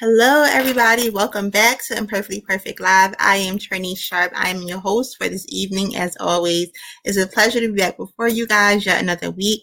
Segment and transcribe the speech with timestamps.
[0.00, 1.08] Hello, everybody.
[1.08, 3.14] Welcome back to Imperfectly Perfect Live.
[3.20, 4.32] I am Trini Sharp.
[4.34, 6.68] I am your host for this evening, as always.
[7.04, 9.62] It's a pleasure to be back before you guys yet another week.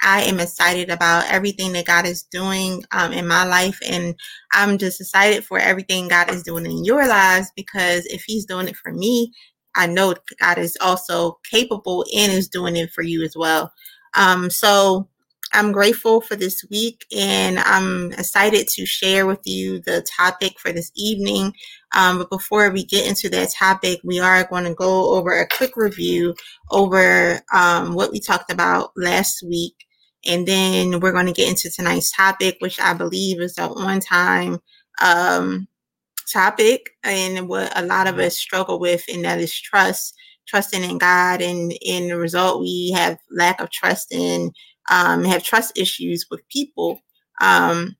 [0.00, 4.14] I am excited about everything that God is doing um, in my life, and
[4.52, 8.68] I'm just excited for everything God is doing in your lives because if He's doing
[8.68, 9.32] it for me,
[9.74, 13.72] I know God is also capable and is doing it for you as well.
[14.14, 15.08] Um, so
[15.52, 20.72] I'm grateful for this week and I'm excited to share with you the topic for
[20.72, 21.52] this evening.
[21.94, 25.48] Um, but before we get into that topic, we are going to go over a
[25.48, 26.34] quick review
[26.70, 29.74] over um, what we talked about last week.
[30.24, 34.00] And then we're going to get into tonight's topic, which I believe is the on
[34.00, 34.58] time
[35.02, 35.68] um,
[36.32, 40.14] topic and what a lot of us struggle with, and that is trust,
[40.46, 41.42] trusting in God.
[41.42, 44.52] And in the result, we have lack of trust in
[44.90, 47.00] um, have trust issues with people.
[47.40, 47.96] Um,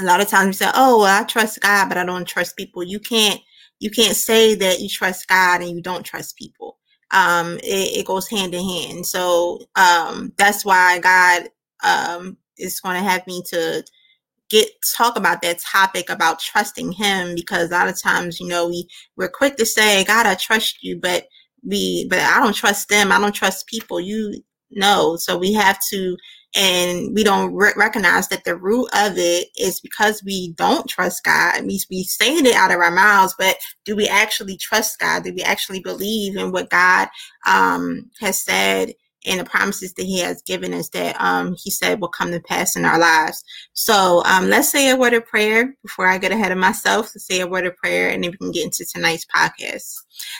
[0.00, 2.56] a lot of times we say, "Oh, well, I trust God, but I don't trust
[2.56, 3.40] people." You can't
[3.80, 6.78] you can't say that you trust God and you don't trust people.
[7.12, 9.06] Um, it, it, goes hand in hand.
[9.06, 11.48] So um, that's why God
[11.82, 13.84] um, is going to have me to
[14.48, 18.68] get talk about that topic about trusting Him because a lot of times, you know,
[18.68, 18.86] we
[19.16, 21.26] we're quick to say, "God, I trust you," but
[21.64, 23.12] we but I don't trust them.
[23.12, 24.00] I don't trust people.
[24.00, 25.16] You no.
[25.16, 26.16] So we have to,
[26.54, 31.24] and we don't re- recognize that the root of it is because we don't trust
[31.24, 31.64] God.
[31.64, 35.24] We we saying it out of our mouths, but do we actually trust God?
[35.24, 37.08] Do we actually believe in what God
[37.46, 38.94] um, has said?
[39.26, 42.40] and the promises that he has given us that um, he said will come to
[42.40, 43.42] pass in our lives.
[43.74, 47.20] So um, let's say a word of prayer before I get ahead of myself to
[47.20, 49.94] say a word of prayer and then we can get into tonight's podcast.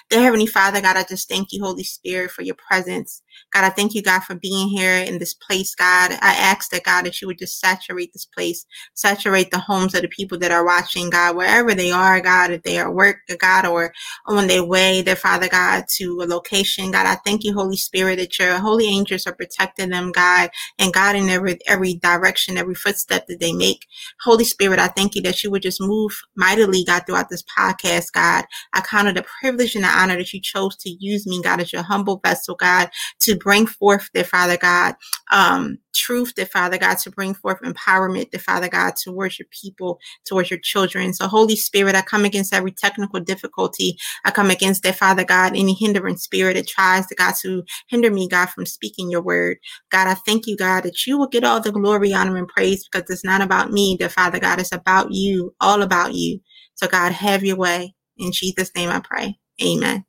[0.09, 3.23] Dear Heavenly Father, God, I just thank you, Holy Spirit, for your presence.
[3.53, 6.13] God, I thank you, God, for being here in this place, God.
[6.13, 10.03] I ask that, God, that you would just saturate this place, saturate the homes of
[10.03, 13.19] the people that are watching, God, wherever they are, God, if they are at work,
[13.39, 13.93] God, or
[14.27, 16.91] on their way, their Father, God, to a location.
[16.91, 20.93] God, I thank you, Holy Spirit, that your holy angels are protecting them, God, and
[20.93, 23.87] God in every, every direction, every footstep that they make.
[24.23, 28.13] Holy Spirit, I thank you that you would just move mightily, God, throughout this podcast,
[28.13, 28.45] God.
[28.73, 31.61] I count it a privilege and an honor that you chose to use me, God,
[31.61, 32.91] as your humble vessel, God,
[33.21, 34.95] to bring forth, dear Father God,
[35.33, 39.99] um, truth, dear Father God, to bring forth empowerment, dear Father God, towards your people,
[40.27, 41.13] towards your children.
[41.15, 43.97] So, Holy Spirit, I come against every technical difficulty.
[44.25, 48.11] I come against, dear Father God, any hindering spirit that tries, to God, to hinder
[48.11, 49.59] me, God, from speaking your word.
[49.91, 52.89] God, I thank you, God, that you will get all the glory, honor, and praise
[52.89, 54.61] because it's not about me, dear Father God.
[54.61, 56.41] It's about you, all about you.
[56.75, 57.95] So, God, have your way.
[58.19, 59.39] In Jesus' name I pray.
[59.63, 60.05] Amen.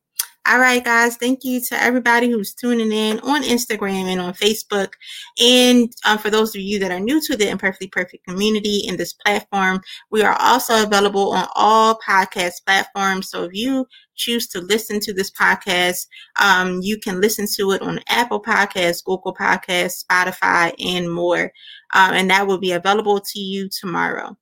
[0.47, 1.17] All right, guys.
[1.17, 4.93] Thank you to everybody who's tuning in on Instagram and on Facebook.
[5.39, 8.97] And um, for those of you that are new to the Imperfectly Perfect community in
[8.97, 13.29] this platform, we are also available on all podcast platforms.
[13.29, 13.85] So if you
[14.15, 16.07] choose to listen to this podcast,
[16.41, 21.51] um, you can listen to it on Apple Podcasts, Google Podcasts, Spotify, and more.
[21.93, 24.35] Um, and that will be available to you tomorrow.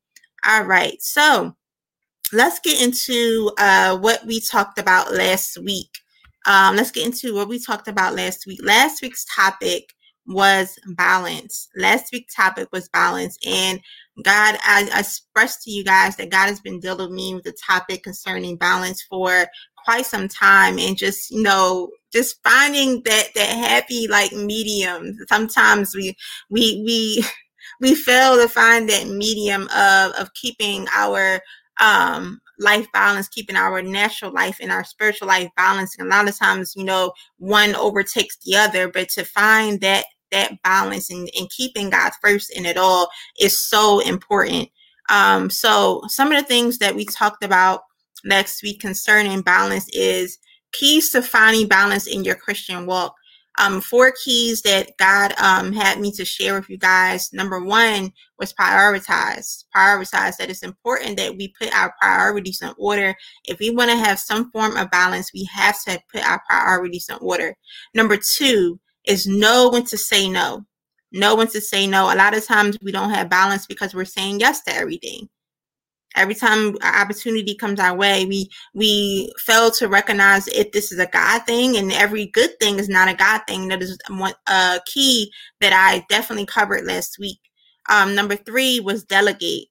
[0.48, 1.02] All right.
[1.02, 1.58] So,
[2.34, 5.90] let's get into uh, what we talked about last week.
[6.46, 8.60] Um, let's get into what we talked about last week.
[8.64, 9.94] Last week's topic
[10.26, 11.68] was balance.
[11.76, 13.38] Last week's topic was balance.
[13.46, 13.80] And
[14.24, 17.44] God, I, I expressed to you guys that God has been dealing with me with
[17.44, 19.48] the topic concerning balance for
[19.84, 25.18] quite some time and just, you know, just finding that that happy like medium.
[25.28, 26.16] Sometimes we
[26.50, 27.26] we we
[27.82, 31.42] we fail to find that medium of of keeping our
[31.80, 35.98] um, life balance, keeping our natural life and our spiritual life balanced.
[35.98, 40.06] And a lot of times, you know, one overtakes the other, but to find that
[40.32, 43.10] that balance and, and keeping God first in it all
[43.40, 44.70] is so important.
[45.10, 47.82] Um, so some of the things that we talked about
[48.24, 50.38] next week concerning balance is
[50.72, 53.16] keys to finding balance in your Christian walk
[53.58, 57.32] um, four keys that God um, had me to share with you guys.
[57.34, 59.66] Number one was prioritize.
[59.76, 63.16] Prioritize that it's important that we put our priorities in order.
[63.46, 67.10] If we want to have some form of balance, we have to put our priorities
[67.10, 67.56] in order.
[67.94, 70.66] Number two is know when to say no.
[71.12, 72.14] Know when to say no.
[72.14, 75.28] A lot of times we don't have balance because we're saying yes to everything
[76.16, 81.06] every time opportunity comes our way we we fail to recognize if this is a
[81.08, 83.68] god thing and every good thing is not a god thing.
[83.68, 87.40] That is one uh, key that i definitely covered last week.
[87.90, 89.68] Um, number three was delegate.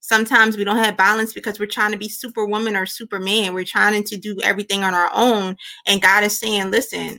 [0.00, 3.54] Sometimes we don't have balance because we're trying to be superwoman or superman.
[3.54, 5.56] We're trying to do everything on our own
[5.86, 7.18] and god is saying listen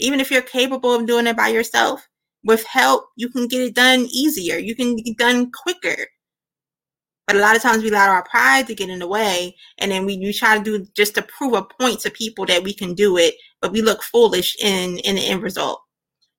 [0.00, 2.06] even if you're capable of doing it by yourself
[2.44, 4.58] with help you can get it done easier.
[4.58, 6.06] You can get done quicker
[7.28, 9.92] But a lot of times we allow our pride to get in the way, and
[9.92, 12.72] then we, we try to do just to prove a point to people that we
[12.72, 15.82] can do it, but we look foolish in in the end result.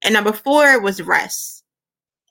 [0.02, 1.60] And number four was rest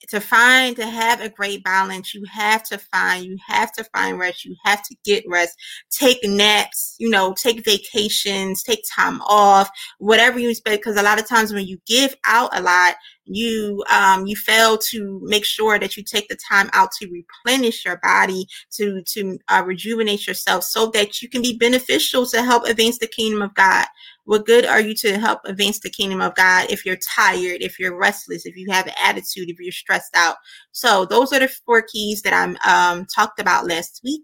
[0.09, 4.19] to find to have a great balance you have to find you have to find
[4.19, 5.57] rest you have to get rest
[5.91, 9.69] take naps you know take vacations take time off
[9.99, 12.95] whatever you expect because a lot of times when you give out a lot
[13.29, 17.85] you um, you fail to make sure that you take the time out to replenish
[17.85, 22.65] your body to to uh, rejuvenate yourself so that you can be beneficial to help
[22.65, 23.87] advance the kingdom of god.
[24.25, 27.79] What good are you to help advance the kingdom of god if you're tired if
[27.79, 30.37] you're restless if you have an attitude if you're stressed out?
[30.73, 34.23] So those are the four keys that i'm um, talked about last week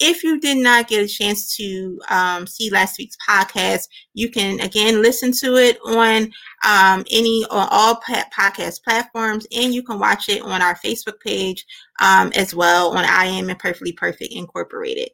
[0.00, 4.58] if you did not get a chance to um, see last week's podcast, you can
[4.60, 6.32] again listen to it on
[6.66, 8.00] um, any or all
[8.36, 11.64] podcast platforms, and you can watch it on our Facebook page
[12.00, 15.10] um, as well on I Am Imperfectly Perfect Incorporated.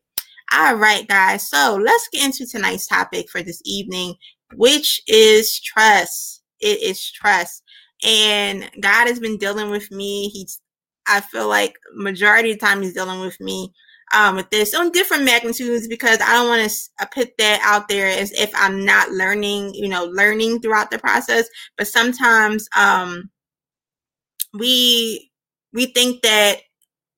[0.52, 1.48] All right, guys.
[1.48, 4.14] So let's get into tonight's topic for this evening,
[4.54, 6.42] which is trust.
[6.58, 7.62] It is trust,
[8.04, 10.28] and God has been dealing with me.
[10.30, 10.60] He's,
[11.06, 13.72] I feel like majority of the time he's dealing with me
[14.14, 18.08] um, with this on different magnitudes because I don't want to put that out there
[18.08, 21.48] as if I'm not learning, you know, learning throughout the process.
[21.76, 23.30] But sometimes um,
[24.54, 25.30] we
[25.72, 26.58] we think that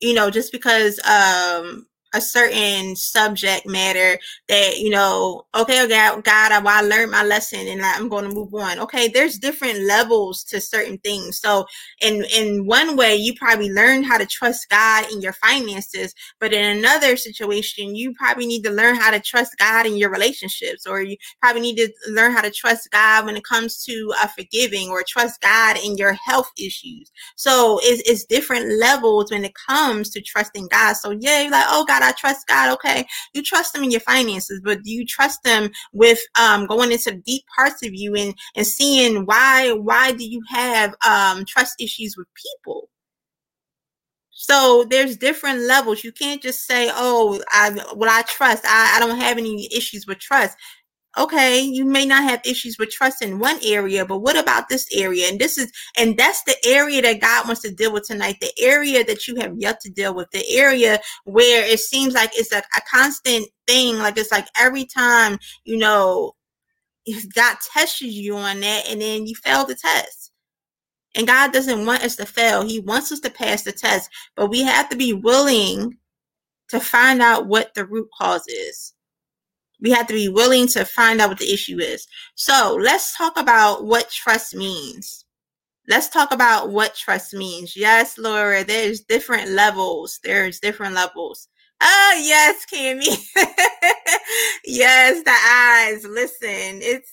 [0.00, 4.18] you know just because um, a certain subject matter
[4.48, 8.34] that you know okay god god I, I learned my lesson and i'm going to
[8.34, 8.78] move on.
[8.80, 11.38] Okay there's different levels to certain things.
[11.38, 11.66] So
[12.00, 16.52] in in one way you probably learn how to trust god in your finances but
[16.52, 20.86] in another situation you probably need to learn how to trust god in your relationships
[20.86, 24.26] or you probably need to learn how to trust god when it comes to uh,
[24.28, 27.10] forgiving or trust god in your health issues.
[27.36, 30.94] So it's, it's different levels when it comes to trusting god.
[30.94, 32.72] So yeah you're like oh god God, I trust God.
[32.74, 36.92] Okay, you trust Him in your finances, but do you trust Him with um, going
[36.92, 41.74] into deep parts of you and and seeing why why do you have um, trust
[41.80, 42.88] issues with people?
[44.30, 46.04] So there's different levels.
[46.04, 48.64] You can't just say, "Oh, I well I trust.
[48.66, 50.56] I, I don't have any issues with trust."
[51.18, 54.88] Okay you may not have issues with trust in one area but what about this
[54.94, 55.28] area?
[55.28, 58.52] And this is and that's the area that god wants to deal with tonight the
[58.58, 62.52] area that you have yet to deal with the area where it seems like it's
[62.52, 66.32] a, a constant thing like it's like every time you know
[67.34, 70.30] god tests you on that and then you fail the test.
[71.14, 72.62] And god doesn't want us to fail.
[72.62, 75.98] He wants us to pass the test but we have to be willing
[76.70, 78.94] to find out what the root cause is
[79.82, 82.06] we have to be willing to find out what the issue is.
[82.36, 85.24] So let's talk about what trust means.
[85.88, 87.76] Let's talk about what trust means.
[87.76, 90.20] Yes, Laura, there's different levels.
[90.22, 91.48] There's different levels.
[91.82, 93.26] Oh, yes, Cami.
[94.64, 96.04] yes, the eyes.
[96.04, 97.12] Listen, it's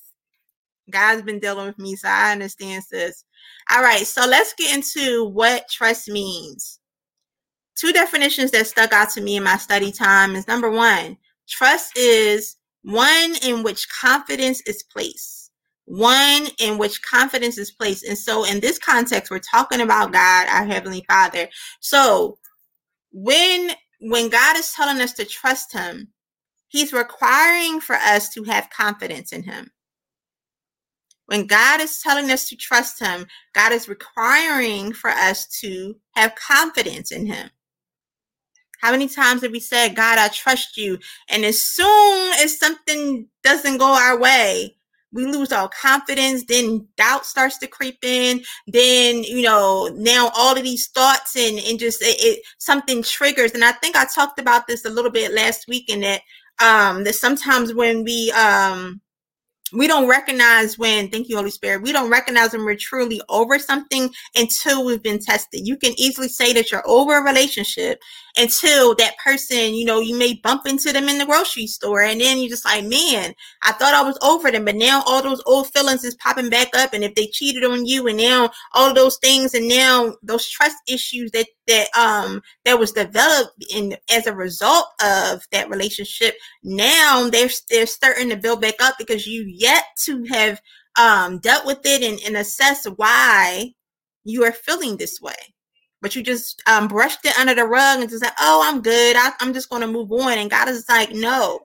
[0.91, 3.25] God's been dealing with me, so I understand this.
[3.71, 6.79] All right, so let's get into what trust means.
[7.75, 11.17] Two definitions that stuck out to me in my study time is number one,
[11.47, 15.51] trust is one in which confidence is placed.
[15.85, 18.03] One in which confidence is placed.
[18.03, 21.49] And so in this context we're talking about god our heavenly father.
[21.79, 22.37] So
[23.11, 26.09] when when god is telling us to trust him
[26.67, 29.71] he's requiring for us to have confidence in him.
[31.25, 36.35] When god is telling us to trust him god is requiring for us to have
[36.35, 37.49] confidence in him
[38.79, 40.99] how many times have we said, God, I trust you?
[41.29, 44.75] And as soon as something doesn't go our way,
[45.11, 46.45] we lose all confidence.
[46.45, 48.41] Then doubt starts to creep in.
[48.67, 53.51] Then, you know, now all of these thoughts and, and just it, it something triggers.
[53.51, 56.21] And I think I talked about this a little bit last week in that,
[56.61, 59.01] um, that sometimes when we, um,
[59.71, 63.59] we don't recognize when thank you holy spirit we don't recognize when we're truly over
[63.59, 67.99] something until we've been tested you can easily say that you're over a relationship
[68.39, 72.21] until that person you know you may bump into them in the grocery store and
[72.21, 75.41] then you're just like man i thought i was over them but now all those
[75.45, 78.93] old feelings is popping back up and if they cheated on you and now all
[78.93, 84.25] those things and now those trust issues that that um that was developed in as
[84.25, 89.43] a result of that relationship now they're they're starting to build back up because you
[89.47, 90.61] yet to have
[90.97, 93.73] um dealt with it and, and assess why
[94.23, 95.35] you are feeling this way
[96.01, 99.15] but you just um brushed it under the rug and just said oh i'm good
[99.15, 101.61] I, i'm just going to move on and god is like no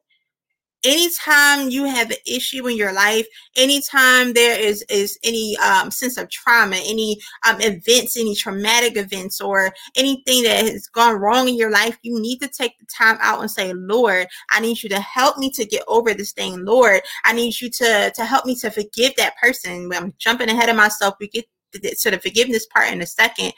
[0.84, 3.26] anytime you have an issue in your life,
[3.56, 9.40] anytime there is is any um, sense of trauma, any um, events, any traumatic events,
[9.40, 13.18] or anything that has gone wrong in your life, you need to take the time
[13.20, 16.64] out and say, Lord, I need you to help me to get over this thing.
[16.64, 19.90] Lord, I need you to to help me to forgive that person.
[19.94, 21.14] I'm jumping ahead of myself.
[21.18, 23.52] We get to the forgiveness part in a second,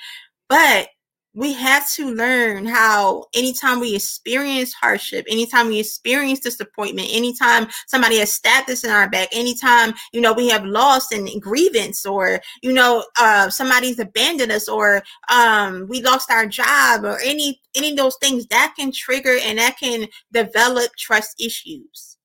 [0.48, 0.88] but
[1.36, 8.18] we have to learn how anytime we experience hardship, anytime we experience disappointment, anytime somebody
[8.18, 12.40] has stabbed us in our back, anytime, you know, we have lost and grievance or,
[12.62, 17.90] you know, uh, somebody's abandoned us or um, we lost our job or any, any
[17.90, 22.16] of those things that can trigger and that can develop trust issues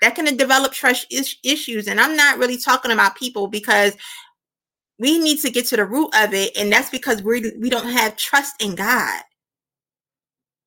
[0.00, 1.88] that can develop trust is- issues.
[1.88, 3.94] And I'm not really talking about people because
[4.98, 7.88] we need to get to the root of it and that's because we we don't
[7.90, 9.22] have trust in god.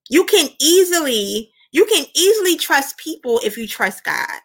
[0.10, 4.42] You can easily you can easily trust people if you trust god.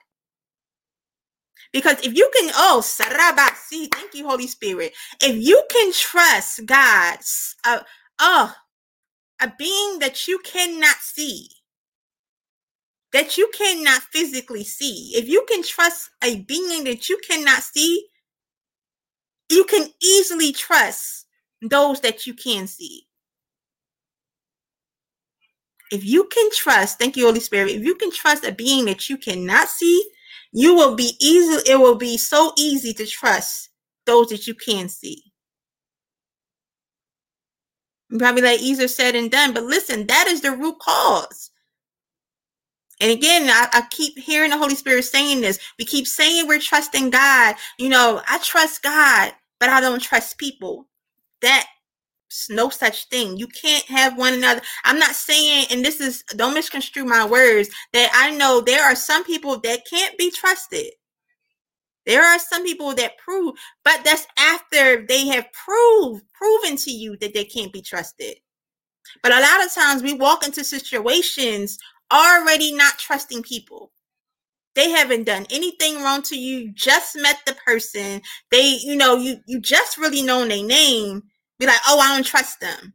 [1.72, 4.92] Because if you can oh sarabasi thank you holy spirit.
[5.22, 7.18] If you can trust god
[7.64, 7.80] uh,
[8.18, 8.54] oh
[9.40, 11.48] a being that you cannot see
[13.12, 18.06] that you cannot physically see if you can trust a being that you cannot see
[19.50, 21.26] you can easily trust
[21.62, 23.06] those that you can see.
[25.92, 29.08] If you can trust, thank you, Holy Spirit, if you can trust a being that
[29.08, 30.04] you cannot see,
[30.52, 33.70] you will be easy, it will be so easy to trust
[34.04, 35.22] those that you can see.
[38.18, 41.50] Probably like easier said and done, but listen, that is the root cause.
[43.00, 45.58] And again, I, I, keep hearing the Holy Spirit saying this.
[45.78, 47.56] We keep saying we're trusting God.
[47.78, 50.88] You know, I trust God, but I don't trust people.
[51.42, 51.66] That's
[52.48, 53.36] no such thing.
[53.36, 54.62] You can't have one another.
[54.84, 58.96] I'm not saying, and this is, don't misconstrue my words, that I know there are
[58.96, 60.90] some people that can't be trusted.
[62.06, 67.16] There are some people that prove, but that's after they have proved, proven to you
[67.18, 68.36] that they can't be trusted.
[69.22, 71.78] But a lot of times we walk into situations
[72.12, 73.92] already not trusting people.
[74.74, 76.70] They haven't done anything wrong to you.
[76.72, 78.20] Just met the person.
[78.50, 81.22] They, you know, you you just really know their name.
[81.58, 82.92] Be like, oh, I don't trust them.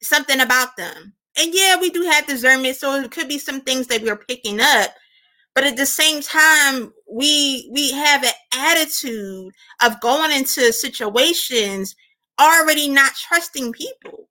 [0.00, 1.14] Something about them.
[1.36, 4.60] And yeah, we do have discernment, so it could be some things that we're picking
[4.60, 4.90] up.
[5.54, 9.52] But at the same time, we we have an attitude
[9.84, 11.96] of going into situations
[12.40, 14.27] already not trusting people.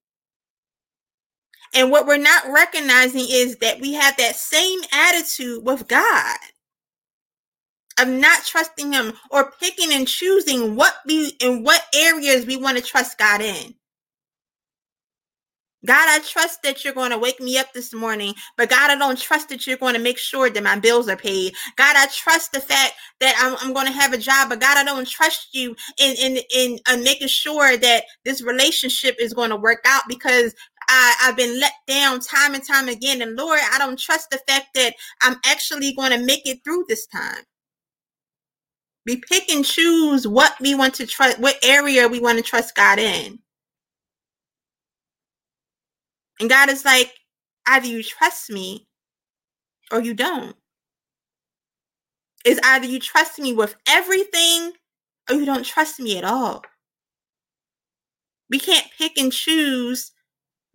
[1.73, 6.37] And what we're not recognizing is that we have that same attitude with God
[7.99, 12.77] of not trusting Him or picking and choosing what we in what areas we want
[12.77, 13.75] to trust God in.
[15.85, 18.95] God, I trust that you're going to wake me up this morning, but God, I
[18.95, 21.53] don't trust that you're going to make sure that my bills are paid.
[21.77, 24.77] God, I trust the fact that I'm, I'm going to have a job, but God,
[24.77, 29.51] I don't trust you in in in, in making sure that this relationship is going
[29.51, 30.53] to work out because
[30.89, 33.21] I, I've been let down time and time again.
[33.21, 36.85] And Lord, I don't trust the fact that I'm actually going to make it through
[36.87, 37.43] this time.
[39.05, 42.75] We pick and choose what we want to trust, what area we want to trust
[42.75, 43.39] God in.
[46.39, 47.13] And God is like,
[47.67, 48.87] either you trust me
[49.91, 50.55] or you don't.
[52.45, 54.73] Is either you trust me with everything
[55.29, 56.63] or you don't trust me at all.
[58.49, 60.11] We can't pick and choose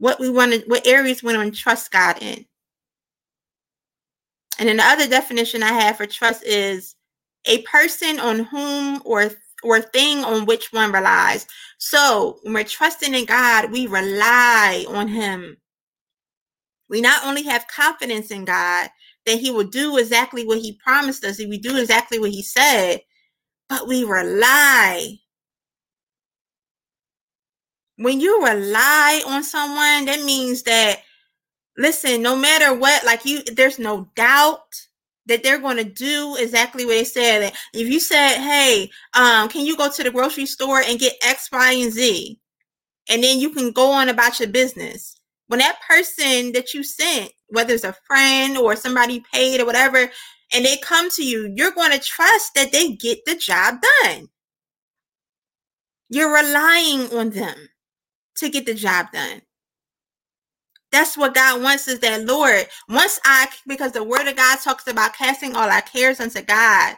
[0.03, 2.45] what we want to, what areas we want to trust God in.
[4.59, 6.97] And then the other definition I have for trust is
[7.47, 9.31] a person on whom or
[9.63, 11.47] or thing on which one relies.
[11.79, 15.57] So when we're trusting in God, we rely on Him.
[16.89, 18.91] We not only have confidence in God
[19.25, 22.43] that He will do exactly what He promised us, He will do exactly what He
[22.43, 23.03] said,
[23.69, 25.21] but we rely
[28.03, 31.01] when you rely on someone, that means that
[31.77, 34.87] listen, no matter what, like you, there's no doubt
[35.27, 37.53] that they're going to do exactly what they said.
[37.73, 41.49] If you said, "Hey, um, can you go to the grocery store and get X,
[41.53, 42.39] Y, and Z,"
[43.09, 45.17] and then you can go on about your business.
[45.49, 50.11] When that person that you sent, whether it's a friend or somebody paid or whatever,
[50.53, 54.29] and they come to you, you're going to trust that they get the job done.
[56.09, 57.69] You're relying on them
[58.43, 59.43] to get the job done.
[60.93, 64.87] That's what God wants is that, Lord, once I, because the word of God talks
[64.87, 66.97] about casting all our cares unto God,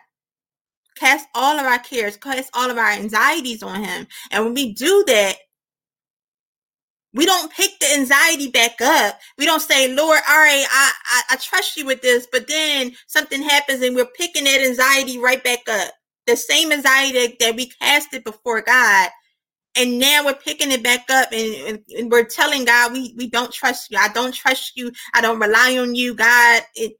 [0.96, 4.06] cast all of our cares, cast all of our anxieties on Him.
[4.32, 5.36] And when we do that,
[7.14, 9.20] we don't pick the anxiety back up.
[9.38, 12.92] We don't say, Lord, all right, I, I, I trust you with this, but then
[13.06, 15.92] something happens and we're picking that anxiety right back up.
[16.26, 19.10] The same anxiety that, we casted before God.
[19.76, 23.52] And now we're picking it back up and, and, we're telling God, we, we don't
[23.52, 23.98] trust you.
[23.98, 24.92] I don't trust you.
[25.14, 26.62] I don't rely on you, God.
[26.76, 26.92] It,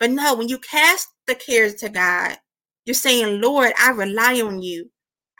[0.00, 2.38] but no, when you cast the cares to God,
[2.86, 4.90] you're saying, Lord, I rely on you.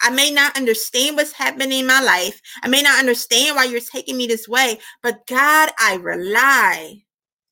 [0.03, 2.41] I may not understand what's happening in my life.
[2.63, 7.03] I may not understand why you're taking me this way, but God, I rely.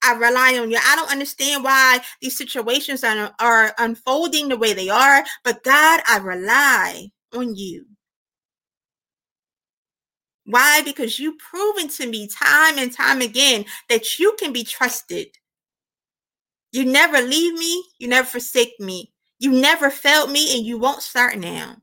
[0.03, 0.79] I rely on you.
[0.83, 6.01] I don't understand why these situations are, are unfolding the way they are, but God,
[6.09, 7.85] I rely on you.
[10.49, 10.83] Why?
[10.83, 15.29] Because you've proven to me time and time again that you can be trusted.
[16.73, 19.13] You never leave me, you never forsake me.
[19.39, 21.77] You never failed me, and you won't start now.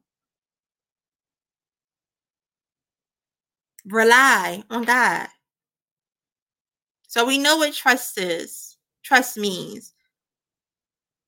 [3.85, 5.27] rely on God.
[7.07, 9.93] So we know what trust is, trust means.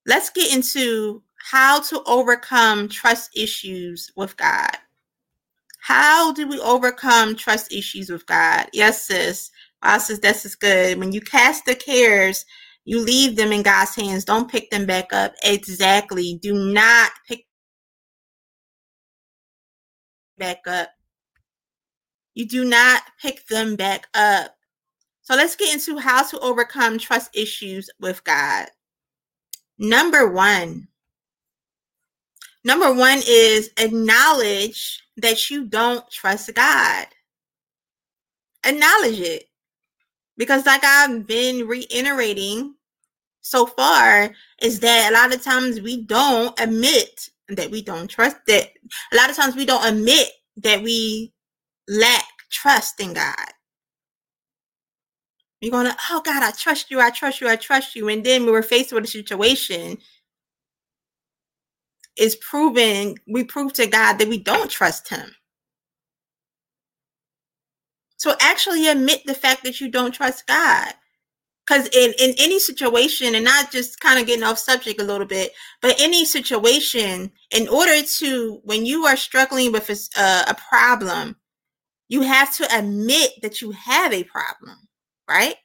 [0.06, 4.76] Let's get into how to overcome trust issues with God.
[5.78, 8.66] How do we overcome trust issues with God?
[8.72, 9.50] Yes, sis.
[9.82, 10.98] Wow, sis, this is good.
[10.98, 12.44] When you cast the cares,
[12.84, 14.24] you leave them in God's hands.
[14.24, 15.34] Don't pick them back up.
[15.44, 16.38] Exactly.
[16.42, 17.46] Do not pick
[20.38, 20.90] back up
[22.38, 24.54] you do not pick them back up.
[25.22, 28.68] So let's get into how to overcome trust issues with God.
[29.76, 30.86] Number one.
[32.62, 37.06] Number one is acknowledge that you don't trust God.
[38.64, 39.44] Acknowledge it.
[40.36, 42.74] Because, like I've been reiterating
[43.40, 44.30] so far,
[44.62, 48.70] is that a lot of times we don't admit that we don't trust that.
[49.12, 51.32] A lot of times we don't admit that we
[51.88, 53.34] lack trust in God.
[55.60, 58.08] You're to, oh God, I trust you, I trust you, I trust you.
[58.08, 59.98] And then we were faced with a situation
[62.18, 65.34] is proving we prove to God that we don't trust him.
[68.16, 70.92] So actually admit the fact that you don't trust God.
[71.64, 75.26] Because in, in any situation, and not just kind of getting off subject a little
[75.26, 81.36] bit, but any situation, in order to, when you are struggling with a, a problem,
[82.08, 84.88] you have to admit that you have a problem,
[85.28, 85.56] right?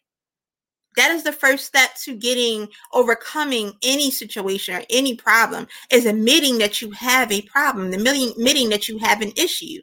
[0.96, 6.58] That is the first step to getting overcoming any situation or any problem is admitting
[6.60, 9.82] that you have a problem, admitting that you have an issue.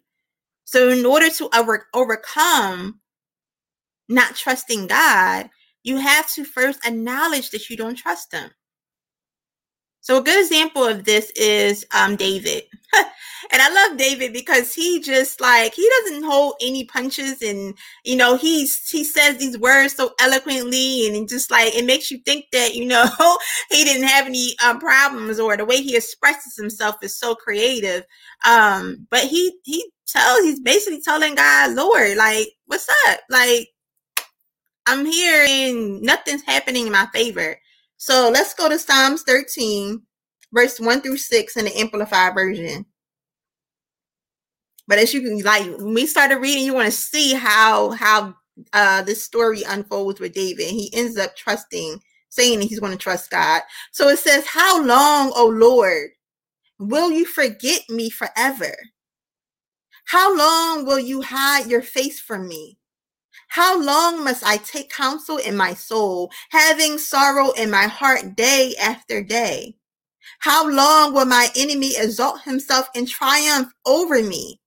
[0.64, 3.00] So, in order to over, overcome
[4.08, 5.50] not trusting God,
[5.82, 8.50] you have to first acknowledge that you don't trust Him.
[10.00, 12.64] So a good example of this is um, David.
[13.52, 18.16] and I love David because he just like he doesn't hold any punches and you
[18.16, 22.46] know he's he says these words so eloquently and just like it makes you think
[22.52, 23.06] that you know
[23.70, 28.04] he didn't have any um, problems or the way he expresses himself is so creative.
[28.46, 33.20] Um, but he he tells he's basically telling God, Lord, like what's up?
[33.30, 33.68] Like
[34.86, 37.58] I'm here and nothing's happening in my favor.
[38.00, 40.00] So let's go to Psalms 13,
[40.54, 42.86] verse 1 through 6 in the Amplified Version.
[44.88, 48.34] But as you can like when we started reading, you want to see how how
[48.72, 50.68] uh this story unfolds with David.
[50.68, 53.60] He ends up trusting, saying he's going to trust God.
[53.92, 56.08] So it says, How long, O Lord,
[56.78, 58.74] will you forget me forever?
[60.06, 62.79] How long will you hide your face from me?
[63.50, 68.74] How long must I take counsel in my soul, having sorrow in my heart day
[68.80, 69.76] after day?
[70.40, 74.60] How long will my enemy exalt himself in triumph over me?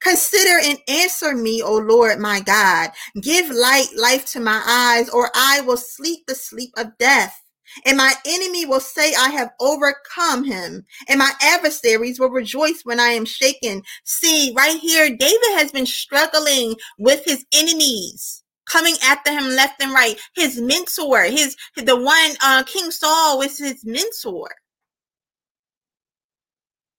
[0.00, 2.90] Consider and answer me, O Lord my God.
[3.20, 7.41] Give light, life to my eyes, or I will sleep the sleep of death.
[7.84, 10.84] And my enemy will say, I have overcome him.
[11.08, 13.82] And my adversaries will rejoice when I am shaken.
[14.04, 19.92] See, right here, David has been struggling with his enemies coming after him left and
[19.92, 20.18] right.
[20.34, 24.50] His mentor, his the one uh, King Saul was his mentor.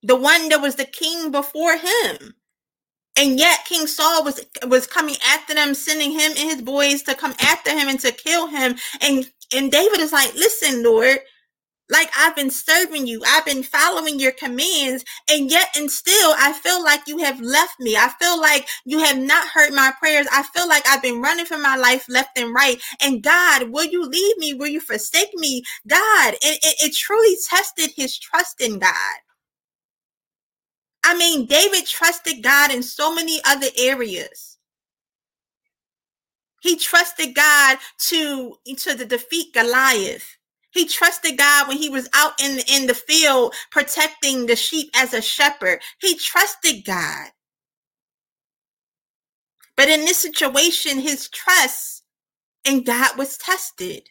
[0.02, 2.34] The one that was the king before him.
[3.16, 7.14] And yet King Saul was was coming after them, sending him and his boys to
[7.14, 8.74] come after him and to kill him.
[9.00, 11.18] And and David is like, listen, Lord,
[11.90, 16.52] like I've been serving you, I've been following your commands, and yet and still I
[16.54, 17.96] feel like you have left me.
[17.96, 20.26] I feel like you have not heard my prayers.
[20.32, 22.80] I feel like I've been running for my life left and right.
[23.02, 24.54] And God, will you leave me?
[24.54, 25.62] Will you forsake me?
[25.88, 29.16] God, it, it, it truly tested his trust in God.
[31.04, 34.53] I mean, David trusted God in so many other areas.
[36.64, 37.78] He trusted God
[38.10, 40.38] to, to defeat Goliath.
[40.72, 44.90] He trusted God when he was out in the, in the field protecting the sheep
[44.96, 45.82] as a shepherd.
[46.00, 47.28] He trusted God.
[49.76, 52.04] But in this situation, his trust
[52.64, 54.08] in God was tested.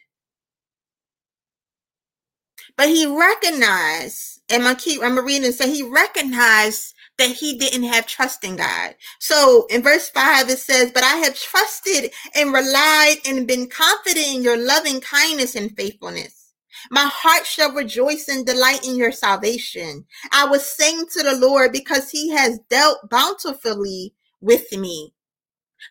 [2.76, 7.84] But he recognized, and I keep I'm reading and say he recognized that he didn't
[7.84, 8.94] have trust in God.
[9.20, 14.26] So in verse 5, it says, But I have trusted and relied and been confident
[14.26, 16.52] in your loving kindness and faithfulness.
[16.90, 20.04] My heart shall rejoice and delight in your salvation.
[20.32, 25.14] I will sing to the Lord because he has dealt bountifully with me.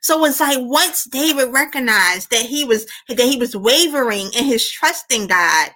[0.02, 4.70] So it's like once David recognized that he was that he was wavering in his
[4.70, 5.72] trust in God,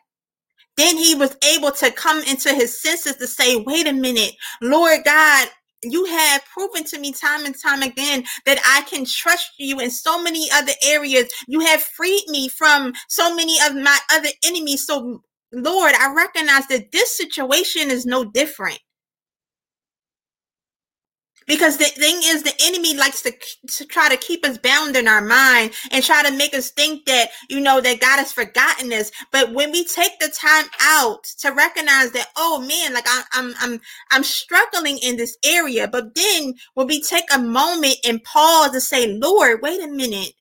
[0.78, 5.02] then he was able to come into his senses to say, wait a minute, Lord
[5.04, 5.48] God,
[5.84, 9.92] you have proven to me time and time again that I can trust you in
[9.92, 11.32] so many other areas.
[11.48, 14.86] You have freed me from so many of my other enemies.
[14.86, 18.80] So, Lord, I recognize that this situation is no different
[21.48, 23.34] because the thing is the enemy likes to,
[23.68, 27.06] to try to keep us bound in our mind and try to make us think
[27.06, 29.12] that you know that god has forgotten us.
[29.32, 33.54] But when we take the time out to recognize that oh man like I, i'm
[33.60, 33.82] i'm
[34.12, 35.88] i'm struggling in this area.
[35.88, 40.34] But then when we take a moment and pause to say lord wait a minute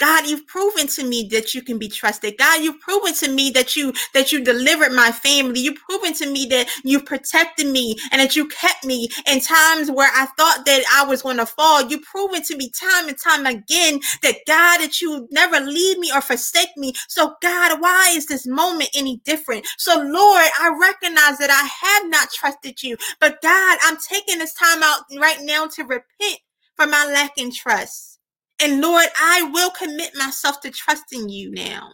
[0.00, 2.36] God, you've proven to me that you can be trusted.
[2.38, 5.60] God, you've proven to me that you that you delivered my family.
[5.60, 9.90] You've proven to me that you protected me and that you kept me in times
[9.90, 11.82] where I thought that I was going to fall.
[11.88, 16.10] You've proven to me time and time again that God, that you never leave me
[16.14, 16.94] or forsake me.
[17.08, 19.66] So God, why is this moment any different?
[19.78, 24.54] So Lord, I recognize that I have not trusted you, but God, I'm taking this
[24.54, 26.40] time out right now to repent
[26.76, 28.13] for my lack in trust.
[28.62, 31.90] And Lord, I will commit myself to trusting you now.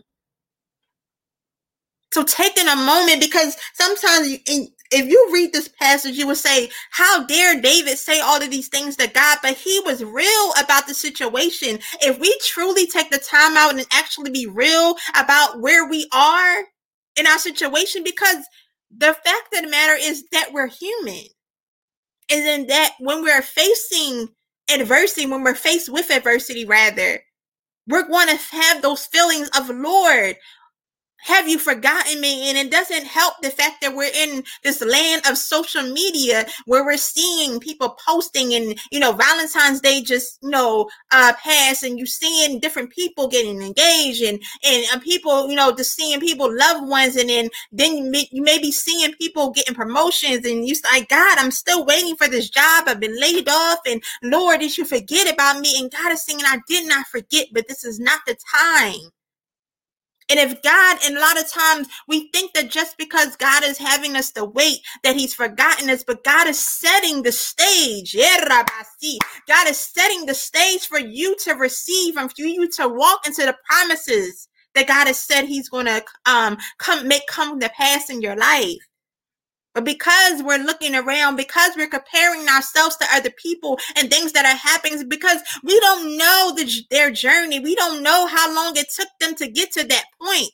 [2.13, 4.39] So taking a moment because sometimes you,
[4.93, 8.69] if you read this passage, you would say, How dare David say all of these
[8.69, 9.39] things to God?
[9.43, 11.81] But he was real about the situation.
[12.03, 16.65] If we truly take the time out and actually be real about where we are
[17.17, 18.45] in our situation, because
[18.97, 21.25] the fact of the matter is that we're human.
[22.33, 24.29] And then that when we're facing
[24.73, 27.23] adversity, when we're faced with adversity, rather,
[27.87, 30.37] we're going to have those feelings of, Lord,
[31.23, 32.49] have you forgotten me?
[32.49, 36.85] And it doesn't help the fact that we're in this land of social media where
[36.85, 41.99] we're seeing people posting and, you know, Valentine's Day just, you know, uh, pass and
[41.99, 46.55] you seeing different people getting engaged and, and uh, people, you know, just seeing people,
[46.57, 47.17] loved ones.
[47.17, 51.05] And then, then you may, you may be seeing people getting promotions and you say,
[51.05, 52.85] God, I'm still waiting for this job.
[52.87, 53.81] I've been laid off.
[53.87, 55.75] And Lord, did you forget about me?
[55.79, 59.11] And God is saying, I did not forget, but this is not the time
[60.31, 63.79] and if God, and a lot of times we think that just because God is
[63.79, 68.17] having us to wait, that He's forgotten us, but God is setting the stage.
[69.49, 73.43] God is setting the stage for you to receive and for you to walk into
[73.47, 78.11] the promises that God has said He's going to um, come make come to pass
[78.11, 78.79] in your life.
[79.75, 84.45] But because we're looking around, because we're comparing ourselves to other people and things that
[84.45, 88.89] are happening, because we don't know the, their journey, we don't know how long it
[88.95, 90.51] took them to get to that point.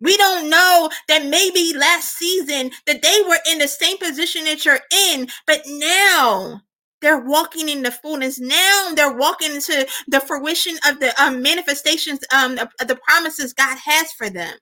[0.00, 4.64] We don't know that maybe last season that they were in the same position that
[4.64, 6.60] you're in, but now
[7.00, 8.38] they're walking in the fullness.
[8.38, 13.52] Now they're walking into the fruition of the um, manifestations, um, of, of the promises
[13.52, 14.54] God has for them.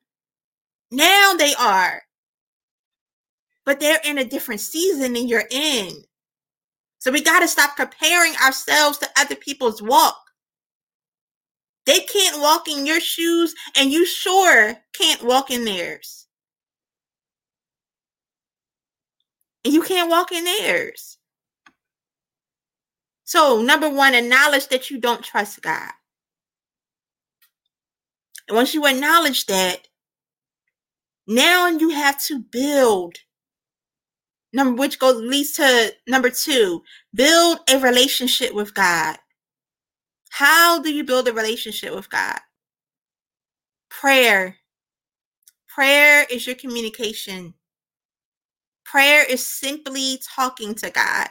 [0.91, 2.03] Now they are
[3.65, 6.03] but they're in a different season than you're in.
[6.99, 10.19] So we got to stop comparing ourselves to other people's walk.
[11.87, 16.27] They can't walk in your shoes, and you sure can't walk in theirs.
[19.65, 21.19] And you can't walk in theirs.
[23.25, 25.93] So, number one, acknowledge that you don't trust God.
[28.49, 29.87] And once you acknowledge that,
[31.27, 33.17] now you have to build
[34.53, 36.83] Number which goes leads to number two,
[37.15, 39.17] build a relationship with God.
[40.31, 42.39] How do you build a relationship with God?
[43.89, 44.57] Prayer.
[45.69, 47.55] Prayer is your communication.
[48.85, 51.29] Prayer is simply talking to God.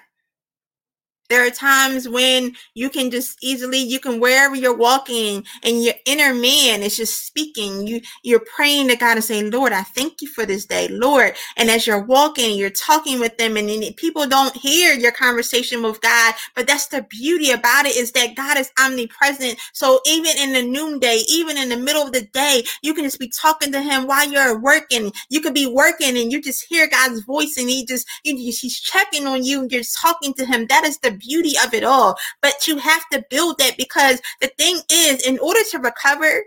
[1.30, 5.96] There are times when you can just easily, you can wherever you're walking and your
[6.06, 7.88] inner man is just speaking.
[7.88, 11.36] You you're praying to God and saying, Lord, I thank you for this day, Lord.
[11.58, 16.02] And as you're walking, you're talking with them, and people don't hear your conversation with
[16.02, 16.34] God.
[16.56, 19.58] But that's the beauty about it is that God is omnipresent.
[19.74, 23.20] So even in the noonday, even in the middle of the day, you can just
[23.20, 25.12] be talking to Him while you're working.
[25.30, 29.28] You could be working and you just hear God's voice, and He just He's checking
[29.28, 30.68] on you, and you're talking to Him.
[30.68, 32.18] That is the beauty of it all.
[32.42, 36.44] But you have to build that because the thing is, in order to recover,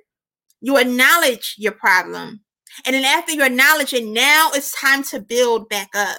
[0.61, 2.41] you acknowledge your problem.
[2.87, 6.19] And then after you acknowledge it, now it's time to build back up.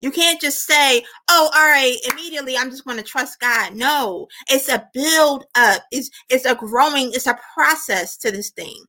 [0.00, 3.74] You can't just say, oh, all right, immediately I'm just going to trust God.
[3.74, 5.82] No, it's a build up.
[5.90, 8.84] It's, it's a growing, it's a process to this thing.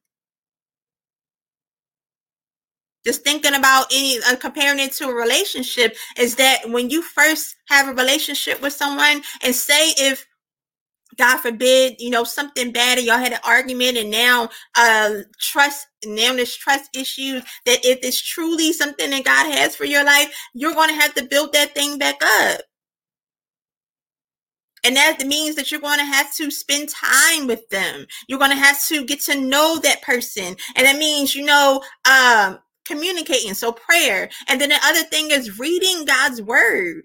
[3.10, 7.56] Just thinking about any uh, comparing it to a relationship is that when you first
[7.67, 10.28] have a relationship with someone and say if
[11.17, 15.88] God forbid, you know, something bad and y'all had an argument and now uh trust
[16.06, 20.32] now there's trust issues that if it's truly something that God has for your life,
[20.54, 22.62] you're gonna have to build that thing back up.
[24.84, 28.06] And that means that you're going to have to spend time with them.
[28.28, 30.56] You're going to have to get to know that person.
[30.76, 33.54] And that means, you know, um, communicating.
[33.54, 34.30] So prayer.
[34.47, 37.04] And then the other thing is reading God's word.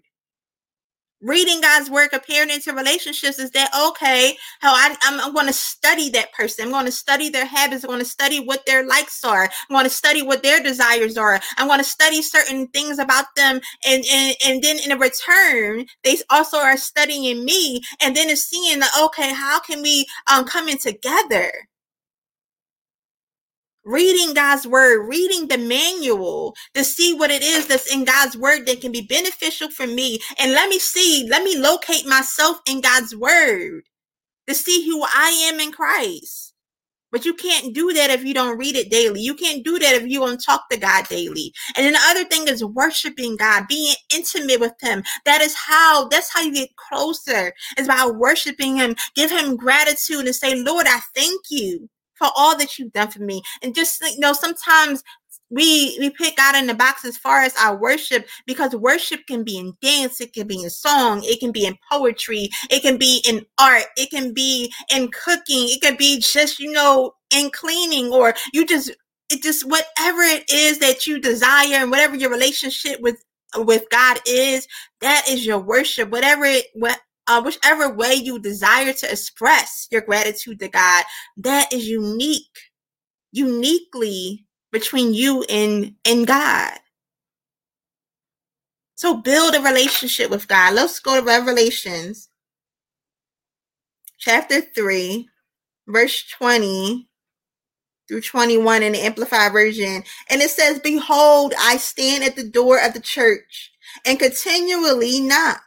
[1.23, 4.37] Reading God's word comparing into relationships is that okay?
[4.61, 6.67] How I, I'm, I'm going to study that person.
[6.67, 7.85] I'm going to study their habits.
[7.85, 9.45] I'm going to study what their likes are.
[9.45, 11.41] I'm going to study what their desires are.
[11.57, 16.19] I'm going to study certain things about them, and and and then in return, they
[16.31, 20.69] also are studying me, and then it's seeing that okay, how can we um come
[20.69, 21.53] in together?
[23.85, 28.67] Reading God's word, reading the manual to see what it is that's in God's word
[28.67, 30.21] that can be beneficial for me.
[30.39, 33.83] And let me see, let me locate myself in God's word
[34.49, 36.53] to see who I am in Christ.
[37.13, 39.21] But you can't do that if you don't read it daily.
[39.21, 41.53] You can't do that if you don't talk to God daily.
[41.77, 45.05] And then the other thing is worshiping God, being intimate with Him.
[45.25, 47.53] That is how, that's how you get closer.
[47.77, 48.97] It's by worshiping Him.
[49.15, 53.23] Give Him gratitude and say, Lord, I thank you for all that you've done for
[53.23, 53.43] me.
[53.63, 55.03] And just you know, sometimes
[55.51, 59.45] we we pick out in the box as far as our worship because worship can
[59.45, 62.97] be in dance, it can be in song, it can be in poetry, it can
[62.99, 67.51] be in art, it can be in cooking, it can be just you know in
[67.51, 68.91] cleaning, or you just
[69.31, 73.23] it just whatever it is that you desire and whatever your relationship with
[73.57, 74.67] with God is,
[75.01, 76.11] that is your worship.
[76.11, 81.05] Whatever it what uh, whichever way you desire to express your gratitude to God,
[81.39, 82.59] that is unique,
[83.33, 86.73] uniquely between you and, and God.
[88.97, 90.75] So build a relationship with God.
[90.75, 92.29] Let's go to Revelations
[94.19, 95.29] chapter 3,
[95.87, 97.09] verse 20
[98.09, 100.03] through 21 in the Amplified Version.
[100.31, 103.73] And it says, Behold, I stand at the door of the church
[104.05, 105.63] and continually knock.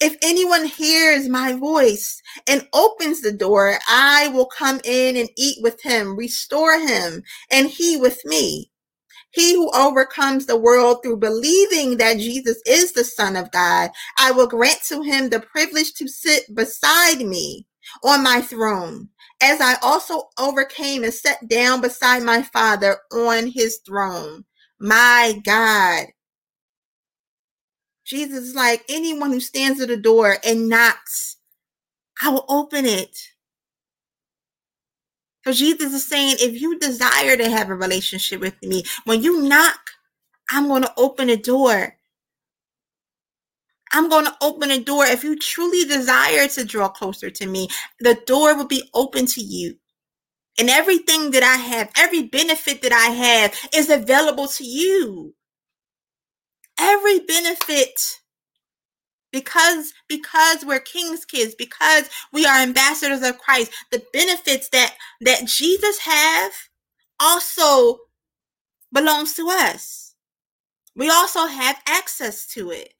[0.00, 5.58] If anyone hears my voice and opens the door, I will come in and eat
[5.62, 8.70] with him, restore him, and he with me.
[9.32, 14.30] He who overcomes the world through believing that Jesus is the Son of God, I
[14.30, 17.66] will grant to him the privilege to sit beside me
[18.02, 19.10] on my throne,
[19.42, 24.44] as I also overcame and sat down beside my Father on his throne.
[24.80, 26.06] My God,
[28.06, 31.38] Jesus is like, anyone who stands at the door and knocks,
[32.22, 33.18] I will open it.
[35.44, 39.42] So Jesus is saying, if you desire to have a relationship with me, when you
[39.42, 39.90] knock,
[40.50, 41.96] I'm going to open a door.
[43.92, 45.04] I'm going to open a door.
[45.04, 47.68] If you truly desire to draw closer to me,
[48.00, 49.76] the door will be open to you.
[50.58, 55.34] And everything that I have, every benefit that I have is available to you
[56.78, 58.00] every benefit
[59.32, 65.44] because because we're king's kids because we are ambassadors of christ the benefits that that
[65.46, 66.52] jesus have
[67.20, 67.98] also
[68.92, 70.14] belongs to us.
[70.96, 72.94] We also have access to it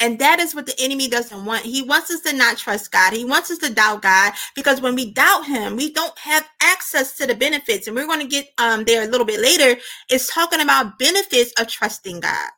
[0.00, 1.64] and that is what the enemy doesn't want.
[1.64, 3.12] He wants us to not trust God.
[3.12, 7.16] He wants us to doubt God because when we doubt him, we don't have access
[7.18, 7.86] to the benefits.
[7.86, 9.80] And we're going to get um, there a little bit later.
[10.10, 12.50] It's talking about benefits of trusting God.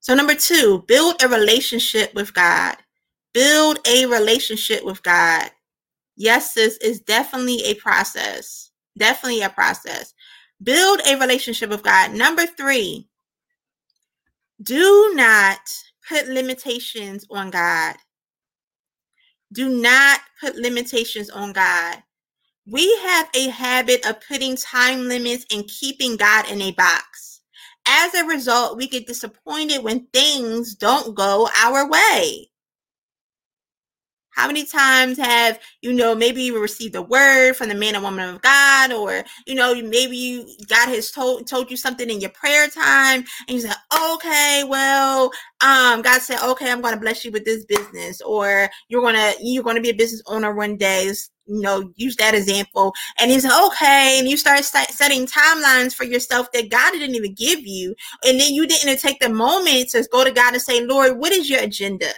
[0.00, 2.76] So, number two, build a relationship with God.
[3.34, 5.50] Build a relationship with God.
[6.16, 8.70] Yes, this is definitely a process.
[8.96, 10.14] Definitely a process.
[10.62, 12.14] Build a relationship with God.
[12.14, 13.08] Number three,
[14.62, 15.60] Do not
[16.08, 17.96] put limitations on God.
[19.52, 22.02] Do not put limitations on God.
[22.66, 27.40] We have a habit of putting time limits and keeping God in a box.
[27.86, 32.47] As a result, we get disappointed when things don't go our way.
[34.38, 38.04] How many times have you know maybe you received a word from the man and
[38.04, 42.20] woman of God, or you know maybe you God has told told you something in
[42.20, 43.74] your prayer time, and you said,
[44.12, 49.02] okay, well, um, God said, okay, I'm to bless you with this business, or you're
[49.02, 51.12] gonna you're to be a business owner one day.
[51.46, 56.52] You know, use that example, and he's okay, and you start setting timelines for yourself
[56.52, 60.22] that God didn't even give you, and then you didn't take the moment to go
[60.22, 62.12] to God and say, Lord, what is your agenda?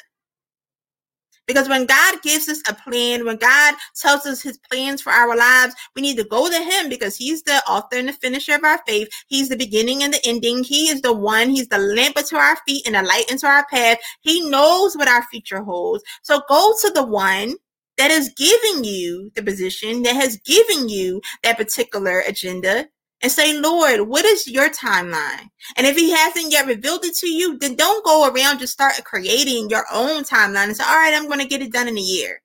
[1.51, 5.37] Because when God gives us a plan, when God tells us his plans for our
[5.37, 8.63] lives, we need to go to him because he's the author and the finisher of
[8.63, 9.09] our faith.
[9.27, 10.63] He's the beginning and the ending.
[10.63, 13.67] He is the one, he's the lamp unto our feet and the light into our
[13.67, 13.99] path.
[14.21, 16.05] He knows what our future holds.
[16.23, 17.57] So go to the one
[17.99, 22.87] that is giving you the position, that has given you that particular agenda,
[23.23, 25.51] and say, Lord, what is your timeline?
[25.77, 28.95] And if he hasn't yet revealed it to you, then don't go around just start
[29.05, 31.99] creating your own timeline and say, all right, I'm going to get it done in
[31.99, 32.43] a year.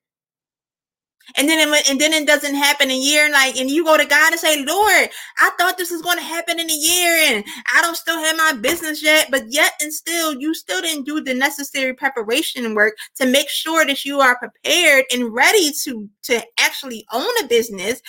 [1.34, 3.96] And then, it, and then it doesn't happen in a year, like, and you go
[3.96, 5.08] to God and say, Lord,
[5.40, 8.36] I thought this was going to happen in a year, and I don't still have
[8.36, 12.94] my business yet, but yet and still, you still didn't do the necessary preparation work
[13.16, 18.00] to make sure that you are prepared and ready to to actually own a business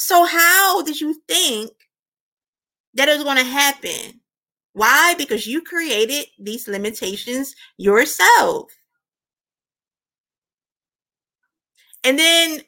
[0.00, 1.70] so how did you think
[2.94, 4.20] that it was going to happen?
[4.72, 5.14] Why?
[5.18, 8.70] Because you created these limitations yourself.
[12.04, 12.60] And then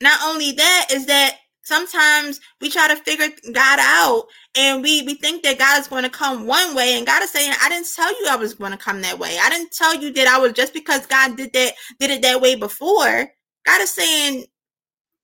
[0.00, 5.14] not only that is that sometimes we try to figure God out and we we
[5.14, 7.88] think that God is going to come one way and God is saying I didn't
[7.94, 9.38] tell you I was going to come that way.
[9.40, 12.42] I didn't tell you that I was just because God did that did it that
[12.42, 13.28] way before.
[13.64, 14.44] God is saying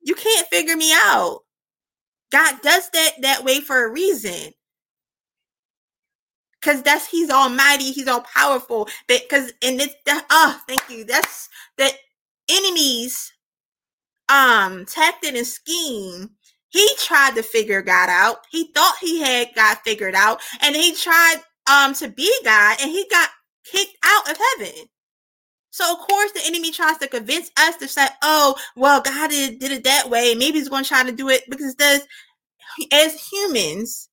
[0.02, 1.40] you can't figure me out.
[2.32, 4.52] God does that that way for a reason.
[6.62, 8.88] Cause that's he's almighty, he's all powerful.
[9.08, 11.04] Because and it's the oh, thank you.
[11.04, 11.90] That's the
[12.50, 13.32] enemies
[14.30, 16.30] um tactic and scheme.
[16.70, 18.46] He tried to figure God out.
[18.50, 21.38] He thought he had God figured out, and he tried
[21.70, 23.30] um to be God, and he got
[23.66, 24.86] kicked out of heaven.
[25.80, 29.60] So of course the enemy tries to convince us to say, "Oh, well, God did,
[29.60, 30.34] did it that way.
[30.34, 31.74] Maybe He's going to try to do it because
[32.92, 34.10] as humans,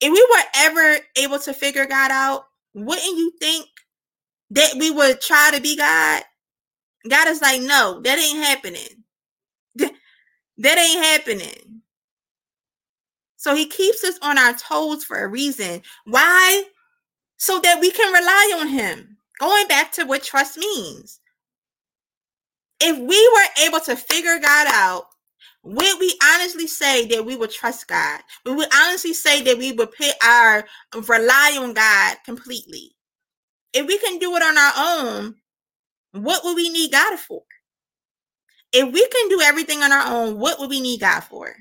[0.00, 3.66] if we were ever able to figure God out, wouldn't you think
[4.50, 6.22] that we would try to be God?
[7.08, 9.04] God is like, no, that ain't happening.
[10.58, 11.82] that ain't happening.
[13.36, 15.82] So he keeps us on our toes for a reason.
[16.04, 16.64] Why?
[17.38, 19.16] So that we can rely on him.
[19.40, 21.18] Going back to what trust means.
[22.78, 25.06] If we were able to figure God out,
[25.62, 28.20] would we honestly say that we would trust God?
[28.44, 32.92] Would we honestly say that we would put our um, rely on God completely?
[33.72, 35.34] If we can do it on our own,
[36.12, 37.42] what would we need God for?
[38.72, 41.54] If we can do everything on our own, what would we need God for?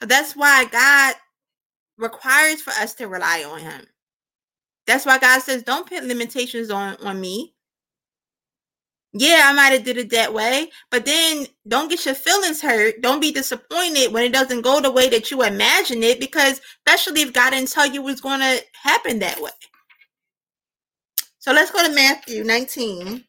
[0.00, 1.14] That's why God
[1.96, 3.86] requires for us to rely on Him.
[4.86, 7.56] That's why God says, don't put limitations on, on me
[9.18, 13.00] yeah, I might have did it that way, but then don't get your feelings hurt.
[13.00, 17.22] Don't be disappointed when it doesn't go the way that you imagine it, because especially
[17.22, 19.50] if God didn't tell you it was going to happen that way.
[21.38, 23.24] So let's go to Matthew 19.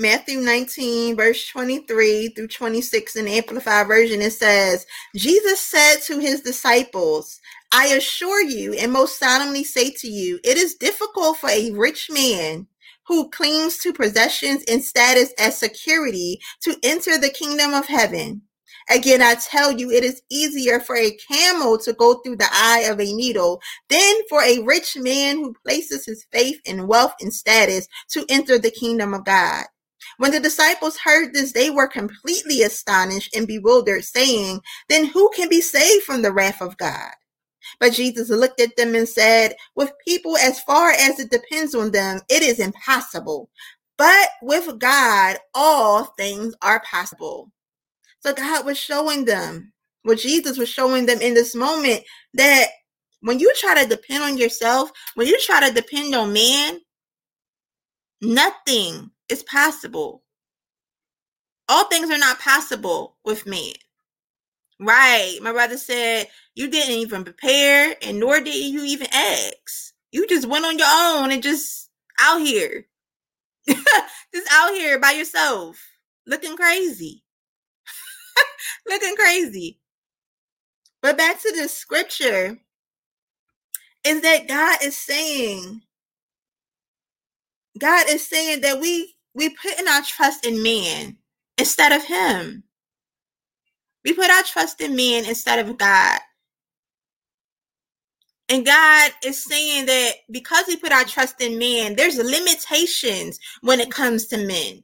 [0.00, 6.18] Matthew 19, verse 23 through 26 in the Amplified Version, it says, Jesus said to
[6.18, 7.38] his disciples,
[7.70, 12.08] I assure you and most solemnly say to you, it is difficult for a rich
[12.10, 12.66] man
[13.08, 18.40] who clings to possessions and status as security to enter the kingdom of heaven.
[18.88, 22.86] Again, I tell you, it is easier for a camel to go through the eye
[22.90, 23.60] of a needle
[23.90, 28.58] than for a rich man who places his faith in wealth and status to enter
[28.58, 29.66] the kingdom of God.
[30.18, 35.48] When the disciples heard this, they were completely astonished and bewildered, saying, Then who can
[35.48, 37.12] be saved from the wrath of God?
[37.78, 41.90] But Jesus looked at them and said, With people, as far as it depends on
[41.90, 43.50] them, it is impossible.
[43.96, 47.50] But with God, all things are possible.
[48.20, 49.72] So God was showing them,
[50.02, 52.02] what Jesus was showing them in this moment,
[52.34, 52.66] that
[53.20, 56.80] when you try to depend on yourself, when you try to depend on man,
[58.22, 60.22] nothing is possible.
[61.68, 63.74] All things are not possible with man.
[64.80, 65.38] Right.
[65.42, 69.92] My brother said, You didn't even prepare, and nor did you even ask.
[70.12, 72.86] You just went on your own and just out here.
[73.68, 75.78] just out here by yourself,
[76.26, 77.22] looking crazy.
[78.88, 79.80] looking crazy.
[81.02, 82.58] But back to the scripture
[84.04, 85.82] is that God is saying,
[87.78, 91.16] God is saying that we we put in our trust in man
[91.58, 92.64] instead of him.
[94.04, 96.18] We put our trust in man instead of God.
[98.48, 103.78] And God is saying that because we put our trust in man, there's limitations when
[103.78, 104.82] it comes to men.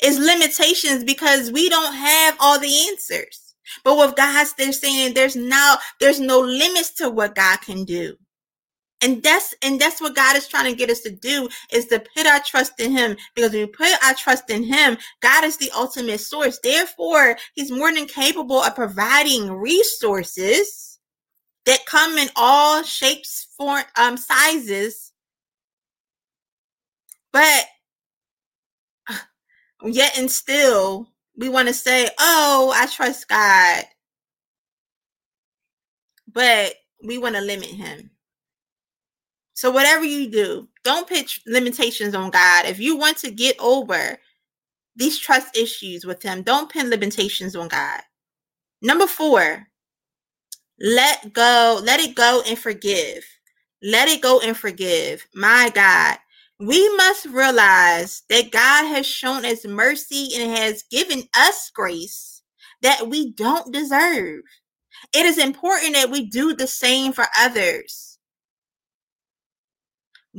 [0.00, 3.54] It's limitations because we don't have all the answers.
[3.82, 8.16] But with God, they're saying there's now there's no limits to what God can do
[9.02, 12.02] and that's and that's what god is trying to get us to do is to
[12.16, 13.16] put our trust in him.
[13.34, 16.58] Because we put our trust in him god is the ultimate source.
[16.62, 20.98] Therefore he's more than capable of providing resources
[21.66, 25.12] that come in all shapes form um sizes.
[27.32, 27.66] But
[29.84, 33.84] yet and still we want to say oh i trust god.
[36.30, 36.74] But
[37.04, 38.10] we want to limit him
[39.58, 42.66] so whatever you do, don't put limitations on God.
[42.66, 44.16] If you want to get over
[44.94, 48.02] these trust issues with him, don't pin limitations on God.
[48.82, 49.66] Number 4,
[50.78, 53.24] let go, let it go and forgive.
[53.82, 55.26] Let it go and forgive.
[55.34, 56.18] My God,
[56.60, 62.42] we must realize that God has shown us mercy and has given us grace
[62.82, 64.42] that we don't deserve.
[65.12, 68.07] It is important that we do the same for others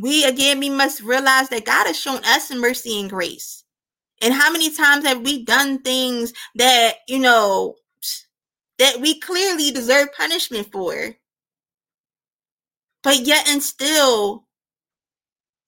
[0.02, 3.64] we again we must realize that God has shown us mercy and grace.
[4.22, 7.76] And how many times have we done things that, you know,
[8.78, 11.16] that we clearly deserve punishment for?
[13.04, 14.46] But yet and still,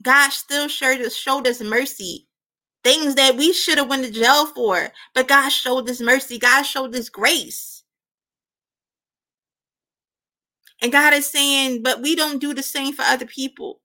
[0.03, 2.27] God still showed us, showed us mercy.
[2.84, 4.89] Things that we should have went to jail for.
[5.13, 6.39] But God showed us mercy.
[6.39, 7.84] God showed us grace.
[10.82, 13.82] And God is saying, but we don't do the same for other people.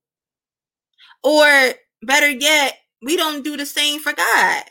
[1.27, 4.65] Or better yet, we don't do the same for God.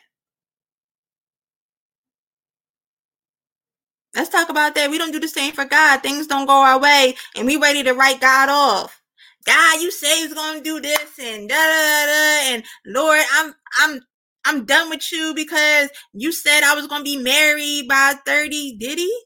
[4.15, 4.91] Let's talk about that.
[4.91, 6.01] We don't do the same for God.
[6.03, 9.01] Things don't go our way, and we ready to write God off.
[9.45, 14.01] God, you say he's gonna do this and da da da, and Lord, I'm I'm
[14.45, 18.77] I'm done with you because you said I was gonna be married by 30.
[18.79, 19.23] Did he?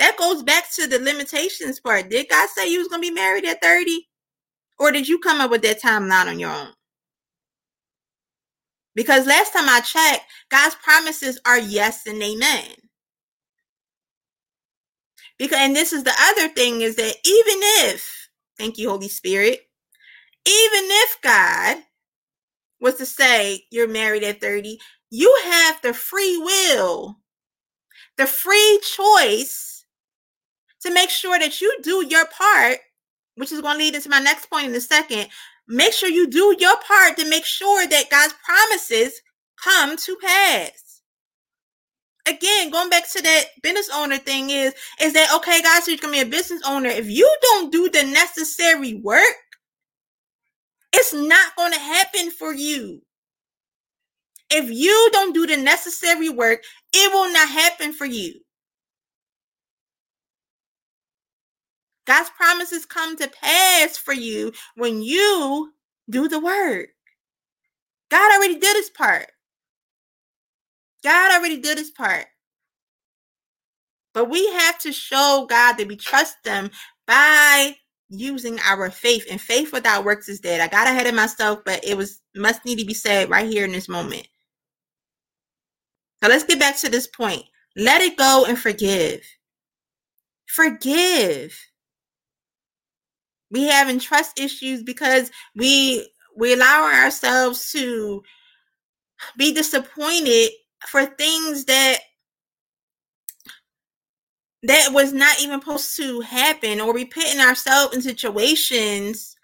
[0.00, 2.10] That goes back to the limitations part.
[2.10, 4.08] Did God say you was gonna be married at 30?
[4.78, 6.72] Or did you come up with that timeline on your own?
[8.94, 12.70] Because last time I checked, God's promises are yes and amen.
[15.38, 19.60] Because and this is the other thing is that even if, thank you, Holy Spirit,
[20.44, 21.78] even if God
[22.80, 24.78] was to say you're married at 30,
[25.10, 27.18] you have the free will,
[28.16, 29.84] the free choice
[30.80, 32.78] to make sure that you do your part,
[33.38, 35.28] which is going to lead into my next point in a second,
[35.68, 39.20] make sure you do your part to make sure that God's promises
[39.62, 41.02] come to pass.
[42.26, 45.98] Again, going back to that business owner thing is, is that okay, guys, so you're
[45.98, 46.90] gonna be a business owner.
[46.90, 49.36] If you don't do the necessary work,
[50.92, 53.00] it's not gonna happen for you.
[54.50, 56.62] If you don't do the necessary work,
[56.92, 58.34] it will not happen for you.
[62.08, 65.74] God's promises come to pass for you when you
[66.08, 66.88] do the work.
[68.10, 69.26] God already did his part.
[71.04, 72.24] God already did his part.
[74.14, 76.70] But we have to show God that we trust them
[77.06, 77.76] by
[78.08, 79.26] using our faith.
[79.30, 80.62] And faith without works is dead.
[80.62, 83.66] I got ahead of myself, but it was must need to be said right here
[83.66, 84.26] in this moment.
[86.22, 87.42] So let's get back to this point.
[87.76, 89.20] Let it go and forgive.
[90.46, 91.67] Forgive
[93.50, 98.22] we having trust issues because we we allow ourselves to
[99.36, 100.50] be disappointed
[100.86, 101.98] for things that
[104.62, 109.36] that was not even supposed to happen or we putting ourselves in situations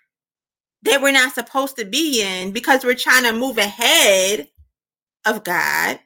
[0.82, 4.48] that we're not supposed to be in because we're trying to move ahead
[5.24, 5.98] of God.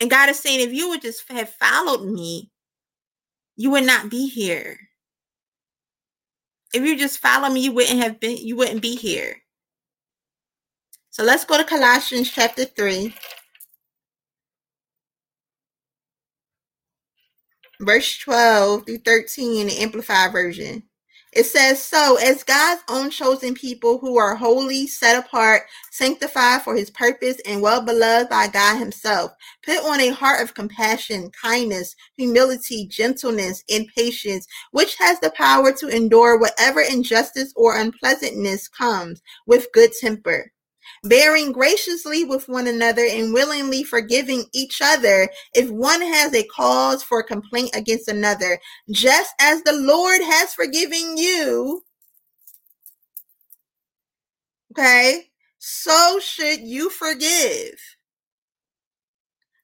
[0.00, 2.50] And God is saying, if you would just have followed me,
[3.56, 4.78] you would not be here.
[6.72, 9.36] If you just follow me, you wouldn't have been, you wouldn't be here.
[11.10, 13.12] So let's go to Colossians chapter 3.
[17.80, 20.82] verse 12 through 13 in the Amplified Version.
[21.32, 25.62] It says, So, as God's own chosen people who are holy, set apart,
[25.92, 29.30] sanctified for his purpose, and well beloved by God himself,
[29.64, 35.72] put on a heart of compassion, kindness, humility, gentleness, and patience, which has the power
[35.72, 40.50] to endure whatever injustice or unpleasantness comes with good temper
[41.02, 47.02] bearing graciously with one another and willingly forgiving each other if one has a cause
[47.02, 48.58] for complaint against another,
[48.90, 51.82] just as the Lord has forgiven you.
[54.72, 57.80] Okay, so should you forgive.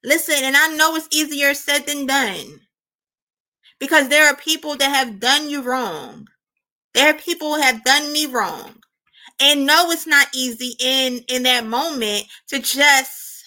[0.03, 2.61] Listen, and I know it's easier said than done
[3.79, 6.27] because there are people that have done you wrong.
[6.95, 8.81] There are people who have done me wrong
[9.41, 13.45] and no it's not easy in in that moment to just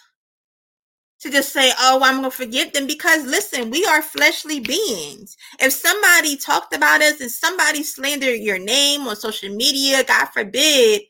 [1.20, 5.36] to just say oh i'm gonna forgive them because listen we are fleshly beings.
[5.60, 11.02] If somebody talked about us and somebody slandered your name on social media god forbid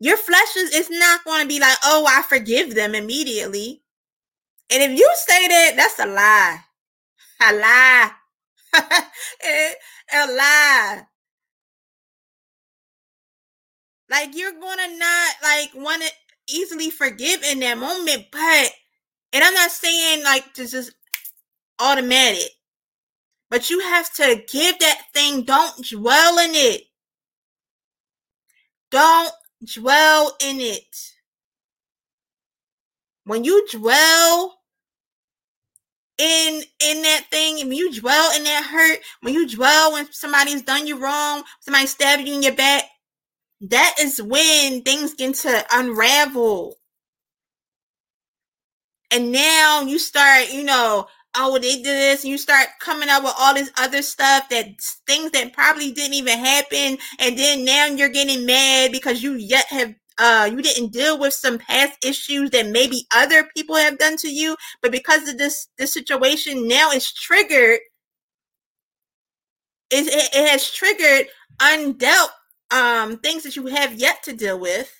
[0.00, 3.82] your flesh is, is not going to be like oh i forgive them immediately.
[4.70, 6.60] And if you say that that's a lie.
[7.42, 8.10] A lie.
[10.14, 11.02] A lie
[14.10, 16.10] like you're gonna not like want to
[16.48, 18.70] easily forgive in that moment, but
[19.32, 20.92] and I'm not saying like to just
[21.78, 22.50] automatic,
[23.50, 25.42] but you have to give that thing.
[25.42, 26.82] Don't dwell in it.
[28.90, 29.32] Don't
[29.64, 30.96] dwell in it.
[33.24, 34.60] When you dwell
[36.18, 40.62] in in that thing, when you dwell in that hurt, when you dwell when somebody's
[40.62, 42.84] done you wrong, somebody stabbed you in your back,
[43.60, 46.76] that is when things get to unravel.
[49.10, 53.22] And now you start, you know, oh, they did this, and you start coming up
[53.22, 54.68] with all this other stuff that
[55.06, 59.66] things that probably didn't even happen, and then now you're getting mad because you yet
[59.66, 64.16] have uh you didn't deal with some past issues that maybe other people have done
[64.16, 67.80] to you, but because of this this situation now it's triggered.
[69.90, 71.28] It, it, it has triggered
[71.60, 72.28] undealt
[72.70, 74.92] um things that you have yet to deal with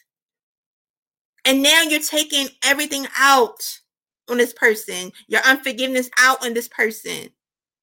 [1.47, 3.81] and now you're taking everything out
[4.29, 7.31] on this person your unforgiveness out on this person.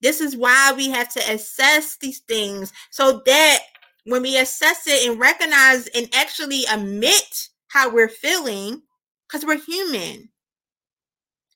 [0.02, 3.60] This is why we have to assess these things so that
[4.06, 8.82] when we assess it and recognize and actually admit how we're feeling
[9.28, 10.30] because we're human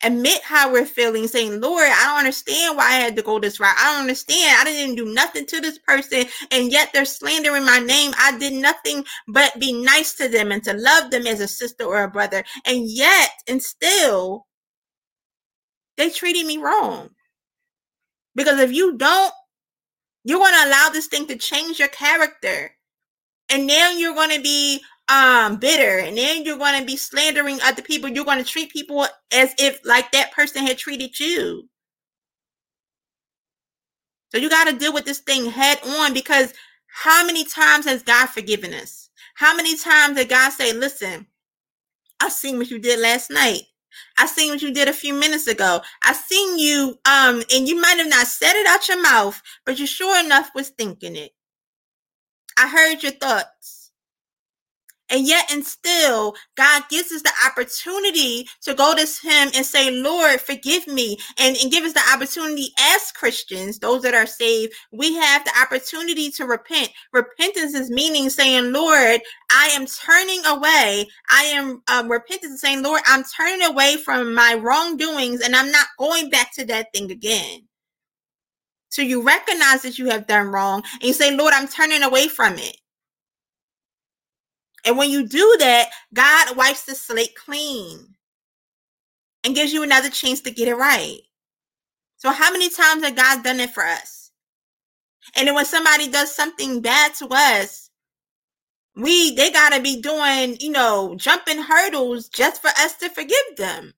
[0.04, 3.60] admit how we're feeling, saying, Lord, I don't understand why I had to go this
[3.60, 3.76] route.
[3.78, 4.58] I don't understand.
[4.60, 8.14] I didn't do nothing to this person, and yet they're slandering my name.
[8.18, 11.84] I did nothing but be nice to them and to love them as a sister
[11.84, 12.44] or a brother.
[12.66, 14.46] And yet, and still,
[15.98, 17.10] they treated me wrong.
[18.36, 19.34] Because if you don't,
[20.24, 22.72] you're going to allow this thing to change your character.
[23.50, 26.00] And now you're going to be um bitter.
[26.00, 28.10] And then you're going to be slandering other people.
[28.10, 31.70] You're going to treat people as if like that person had treated you.
[34.32, 36.54] So you got to deal with this thing head on because
[36.88, 39.10] how many times has god forgiven us?
[39.36, 41.28] How many times did god say listen
[42.20, 43.62] i seen what you did last night.
[44.18, 45.82] I seen what you did a few minutes ago.
[46.04, 49.80] I seen you um and you might have not said it out your mouth but
[49.80, 51.32] you sure enough was thinking it.
[52.58, 53.77] I heard your thoughts
[55.10, 59.92] and yet, and still, God gives us the opportunity to go to Him and say,
[59.92, 61.18] Lord, forgive me.
[61.40, 65.54] And, and give us the opportunity as Christians, those that are saved, we have the
[65.62, 66.90] opportunity to repent.
[67.14, 71.08] Repentance is meaning saying, Lord, I am turning away.
[71.30, 75.88] I am um, repentance saying, Lord, I'm turning away from my wrongdoings and I'm not
[75.98, 77.62] going back to that thing again.
[78.90, 82.28] So you recognize that you have done wrong and you say, Lord, I'm turning away
[82.28, 82.78] from it.
[84.88, 88.16] And when you do that, God wipes the slate clean
[89.44, 91.20] and gives you another chance to get it right.
[92.16, 94.32] So, how many times has God done it for us?
[95.36, 97.90] And then when somebody does something bad to us,
[98.96, 103.94] we they gotta be doing, you know, jumping hurdles just for us to forgive them.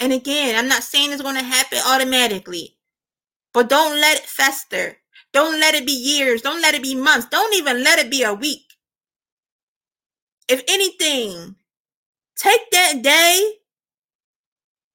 [0.00, 2.76] And again, I'm not saying it's to happen automatically,
[3.52, 4.98] but don't let it fester.
[5.34, 6.42] Don't let it be years.
[6.42, 7.28] Don't let it be months.
[7.30, 8.64] Don't even let it be a week.
[10.48, 11.56] If anything,
[12.36, 13.52] take that day.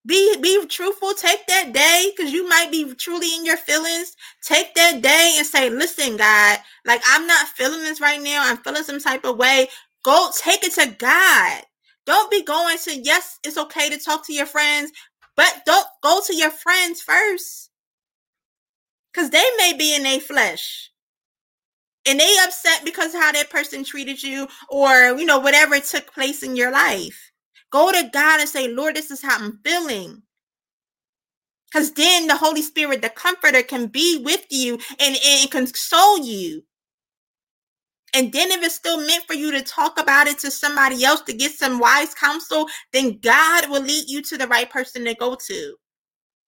[0.05, 1.13] Be be truthful.
[1.13, 4.17] Take that day because you might be truly in your feelings.
[4.43, 8.43] Take that day and say, "Listen, God, like I'm not feeling this right now.
[8.45, 9.69] I'm feeling some type of way.
[10.03, 11.63] Go take it to God.
[12.05, 14.91] Don't be going to, yes, it's okay to talk to your friends,
[15.37, 17.68] but don't go to your friends first.
[19.13, 20.91] Because they may be in a flesh.
[22.07, 26.43] And they upset because how that person treated you or, you know, whatever took place
[26.43, 27.31] in your life.
[27.71, 30.23] Go to God and say, Lord, this is how I'm feeling.
[31.71, 36.63] Because then the Holy Spirit, the comforter, can be with you and, and console you.
[38.15, 41.21] And then if it's still meant for you to talk about it to somebody else
[41.23, 45.13] to get some wise counsel, then God will lead you to the right person to
[45.13, 45.75] go to.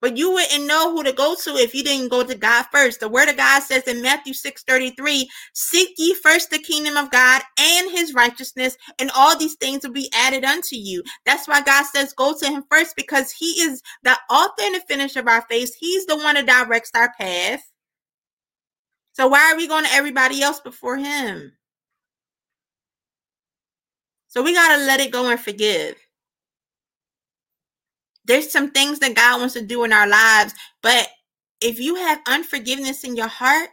[0.01, 2.99] But you wouldn't know who to go to if you didn't go to God first.
[2.99, 7.11] The word of God says in Matthew 6 33, Seek ye first the kingdom of
[7.11, 11.03] God and his righteousness, and all these things will be added unto you.
[11.25, 14.81] That's why God says, Go to him first, because he is the author and the
[14.81, 15.75] finisher of our faith.
[15.79, 17.61] He's the one that directs our path.
[19.13, 21.53] So why are we going to everybody else before him?
[24.27, 25.95] So we got to let it go and forgive.
[28.25, 31.09] There's some things that God wants to do in our lives, but
[31.61, 33.69] if you have unforgiveness in your heart,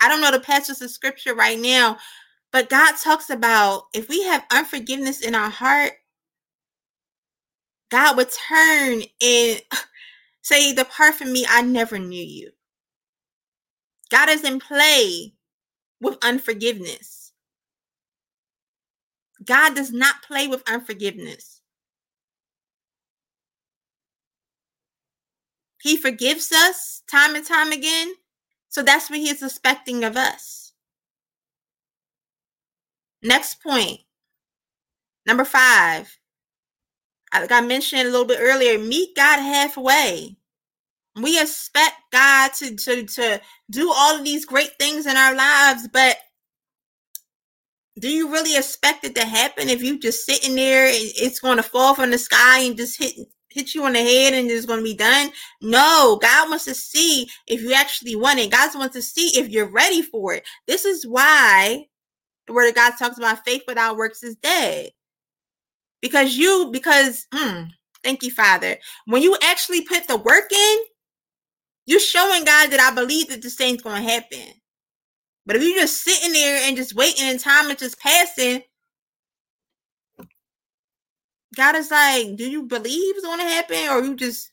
[0.00, 1.98] I don't know the passage of scripture right now,
[2.52, 5.92] but God talks about if we have unforgiveness in our heart,
[7.90, 9.62] God would turn and
[10.42, 12.50] say, Depart from me, I never knew you.
[14.10, 15.34] God in play
[16.00, 17.32] with unforgiveness.
[19.44, 21.57] God does not play with unforgiveness.
[25.80, 28.14] He forgives us time and time again.
[28.68, 30.72] So that's what he is expecting of us.
[33.22, 34.00] Next point.
[35.26, 36.18] Number five.
[37.32, 40.36] Like I mentioned a little bit earlier, meet God halfway.
[41.20, 45.88] We expect God to, to, to do all of these great things in our lives,
[45.92, 46.16] but
[47.98, 51.56] do you really expect it to happen if you just sitting there and it's going
[51.56, 53.14] to fall from the sky and just hit
[53.58, 55.30] hit you on the head and it's going to be done.
[55.60, 58.50] No, God wants to see if you actually want it.
[58.50, 60.46] God wants to see if you're ready for it.
[60.66, 61.86] This is why
[62.46, 64.90] the word of God talks about faith without works is dead.
[66.00, 67.64] Because you, because, hmm,
[68.04, 68.76] thank you, Father.
[69.06, 70.78] When you actually put the work in,
[71.86, 74.54] you're showing God that I believe that this thing's going to happen.
[75.46, 78.62] But if you're just sitting there and just waiting and time is just passing,
[81.58, 84.52] God is like, do you believe it's going to happen, or you just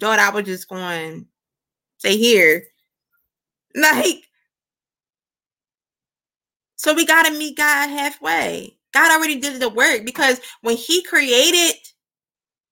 [0.00, 1.26] thought I was just going to
[1.98, 2.64] say here,
[3.76, 4.24] like.
[6.76, 8.76] So we got to meet God halfway.
[8.92, 11.74] God already did the work because when He created,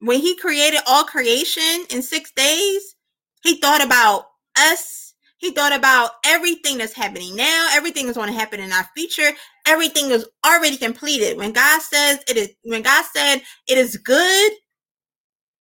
[0.00, 2.96] when He created all creation in six days,
[3.42, 5.03] He thought about us
[5.38, 9.30] he thought about everything that's happening now, everything is going to happen in our future.
[9.66, 11.36] Everything is already completed.
[11.38, 14.52] When God says it is, when God said it is good,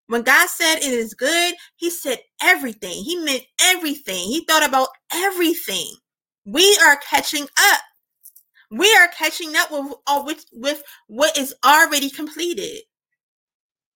[0.07, 3.03] when God said it is good, He said everything.
[3.03, 4.27] He meant everything.
[4.29, 5.95] He thought about everything.
[6.45, 7.81] We are catching up.
[8.71, 12.83] We are catching up with, uh, with, with what is already completed.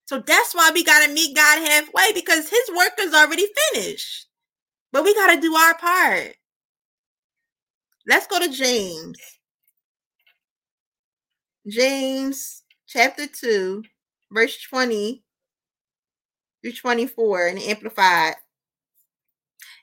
[0.07, 4.26] So that's why we got to meet God halfway because His work is already finished.
[4.91, 6.35] But we got to do our part.
[8.07, 9.17] Let's go to James.
[11.67, 13.83] James chapter 2,
[14.31, 15.23] verse 20
[16.61, 18.35] through 24 in Amplified.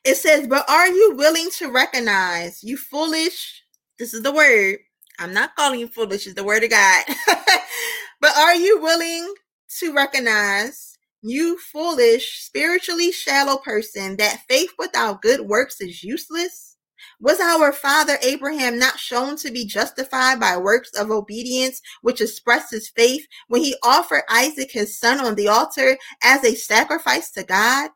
[0.04, 3.62] It says, But are you willing to recognize, you foolish?
[3.98, 4.78] This is the word.
[5.18, 7.04] I'm not calling you foolish, it's the word of God.
[8.20, 9.34] but are you willing
[9.80, 10.93] to recognize
[11.24, 16.76] you foolish, spiritually shallow person, that faith without good works is useless?
[17.18, 22.70] Was our father Abraham not shown to be justified by works of obedience, which expressed
[22.70, 27.42] his faith when he offered Isaac his son on the altar as a sacrifice to
[27.42, 27.90] God?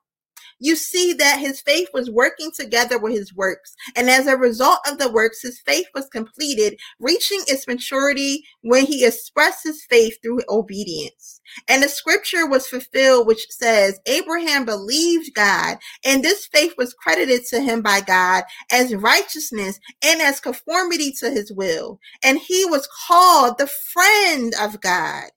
[0.59, 3.75] You see that his faith was working together with his works.
[3.97, 8.87] And as a result of the works, his faith was completed, reaching its maturity when
[8.87, 11.41] he expressed his faith through obedience.
[11.69, 17.47] And the scripture was fulfilled, which says, Abraham believed God, and this faith was credited
[17.47, 22.01] to him by God as righteousness and as conformity to his will.
[22.23, 25.31] And he was called the friend of God.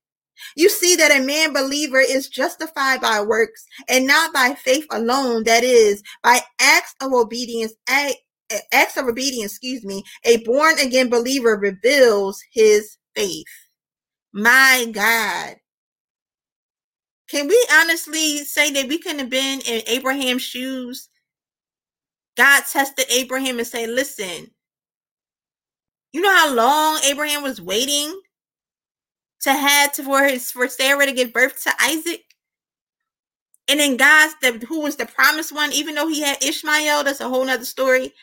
[0.55, 5.43] You see that a man believer is justified by works and not by faith alone,
[5.45, 7.73] that is, by acts of obedience.
[8.73, 13.45] Acts of obedience, excuse me, a born again believer reveals his faith.
[14.33, 15.55] My God.
[17.29, 21.07] Can we honestly say that we couldn't have been in Abraham's shoes?
[22.35, 24.51] God tested Abraham and said, listen,
[26.11, 28.19] you know how long Abraham was waiting
[29.41, 32.23] to have to for his for Sarah to give birth to Isaac.
[33.67, 37.21] And then God's the, who was the promised one, even though he had Ishmael, that's
[37.21, 38.13] a whole nother story.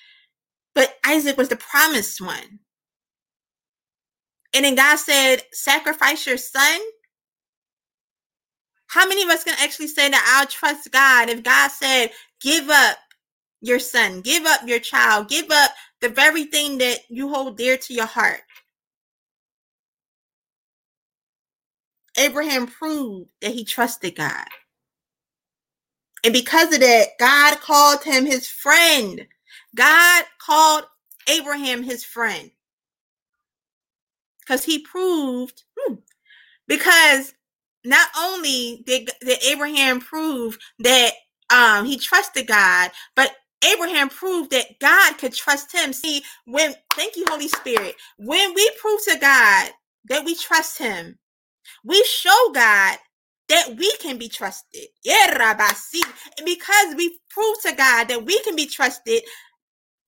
[0.74, 2.60] But Isaac was the promised one.
[4.54, 6.80] And then God said, sacrifice your son.
[8.88, 12.10] How many of us can actually say that I'll trust God if God said,
[12.40, 12.96] give up
[13.60, 17.76] your son, give up your child, give up the very thing that you hold dear
[17.76, 18.40] to your heart?
[22.18, 24.46] Abraham proved that he trusted God.
[26.24, 29.26] And because of that, God called him his friend.
[29.74, 30.84] God called
[31.28, 32.50] Abraham his friend.
[34.40, 35.94] Because he proved, hmm,
[36.68, 37.34] because
[37.84, 41.12] not only did, did Abraham prove that
[41.50, 43.32] um, he trusted God, but
[43.64, 45.92] Abraham proved that God could trust him.
[45.92, 49.70] See, when, thank you, Holy Spirit, when we prove to God
[50.10, 51.18] that we trust him,
[51.84, 52.98] we show God
[53.48, 54.86] that we can be trusted.
[55.04, 55.28] Yeah,
[56.44, 59.22] Because we prove to God that we can be trusted,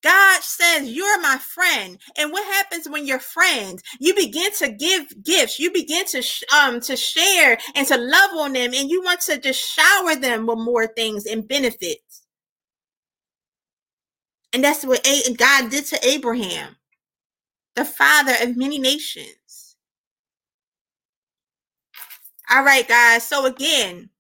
[0.02, 1.98] God says, You're my friend.
[2.18, 3.82] And what happens when you're friends?
[4.00, 5.58] You begin to give gifts.
[5.58, 9.20] You begin to sh- um to share and to love on them, and you want
[9.22, 12.22] to just shower them with more things and benefits.
[14.52, 15.06] And that's what
[15.38, 16.76] God did to Abraham,
[17.76, 19.39] the father of many nations.
[22.53, 23.26] All right, guys.
[23.26, 24.11] So again,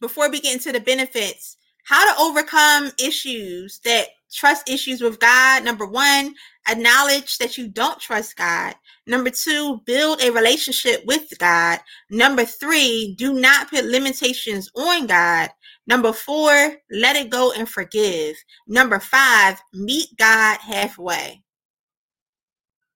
[0.00, 5.64] before we get into the benefits, how to overcome issues that trust issues with God.
[5.64, 6.34] Number one,
[6.68, 8.74] acknowledge that you don't trust God.
[9.06, 11.80] Number two, build a relationship with God.
[12.08, 15.50] Number three, do not put limitations on God.
[15.86, 18.36] Number four, let it go and forgive.
[18.68, 21.42] Number five, meet God halfway.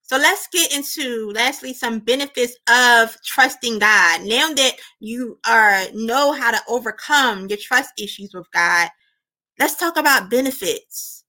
[0.06, 4.22] So let's get into lastly some benefits of trusting God.
[4.22, 8.88] Now that you are know how to overcome your trust issues with God,
[9.58, 11.24] let's talk about benefits.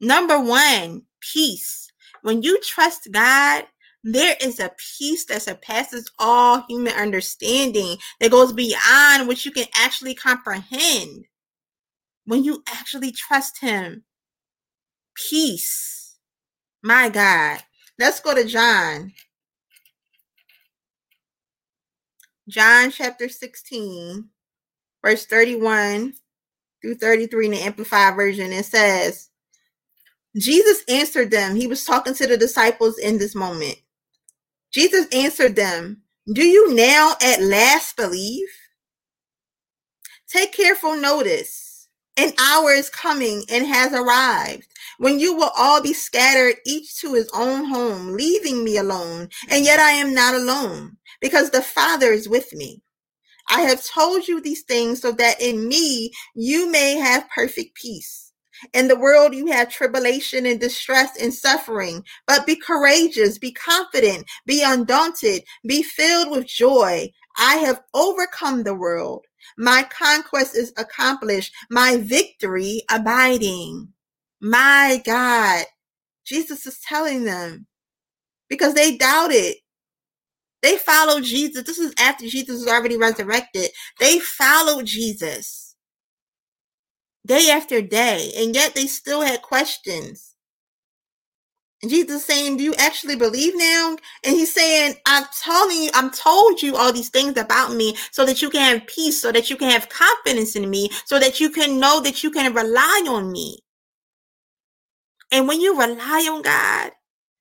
[0.00, 1.92] Number 1, peace.
[2.22, 3.64] When you trust God,
[4.02, 9.66] there is a peace that surpasses all human understanding that goes beyond what you can
[9.74, 11.26] actually comprehend.
[12.24, 14.04] When you actually trust him,
[15.14, 15.95] peace.
[16.86, 17.58] My God.
[17.98, 19.12] Let's go to John.
[22.48, 24.28] John chapter 16,
[25.04, 26.14] verse 31
[26.80, 28.52] through 33 in the Amplified Version.
[28.52, 29.30] It says,
[30.36, 31.56] Jesus answered them.
[31.56, 33.78] He was talking to the disciples in this moment.
[34.72, 38.46] Jesus answered them, Do you now at last believe?
[40.28, 41.88] Take careful notice.
[42.16, 44.68] An hour is coming and has arrived
[44.98, 49.28] when you will all be scattered, each to his own home, leaving me alone.
[49.48, 52.82] And yet I am not alone, because the Father is with me.
[53.48, 58.32] I have told you these things so that in me you may have perfect peace.
[58.72, 64.24] In the world you have tribulation and distress and suffering, but be courageous, be confident,
[64.46, 67.12] be undaunted, be filled with joy.
[67.36, 69.26] I have overcome the world.
[69.58, 73.92] My conquest is accomplished, my victory abiding.
[74.40, 75.66] My God.
[76.26, 77.66] Jesus is telling them
[78.48, 79.56] because they doubted.
[80.62, 81.64] They followed Jesus.
[81.64, 83.70] This is after Jesus was already resurrected.
[84.00, 85.76] They followed Jesus
[87.26, 90.34] day after day, and yet they still had questions.
[91.82, 93.96] And Jesus saying, Do you actually believe now?
[94.24, 98.26] And he's saying, I'm telling you, I'm told you all these things about me so
[98.26, 101.40] that you can have peace, so that you can have confidence in me, so that
[101.40, 103.60] you can know that you can rely on me.
[105.32, 106.92] And when you rely on God,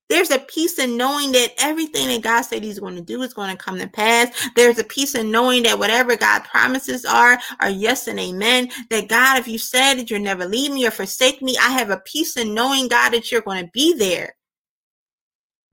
[0.09, 3.33] there's a peace in knowing that everything that God said He's going to do is
[3.33, 4.49] going to come to pass.
[4.55, 8.69] There's a peace in knowing that whatever God promises are are yes and amen.
[8.91, 11.89] That God, if you said that you'll never leave me or forsake me, I have
[11.89, 14.35] a peace in knowing God that you're going to be there.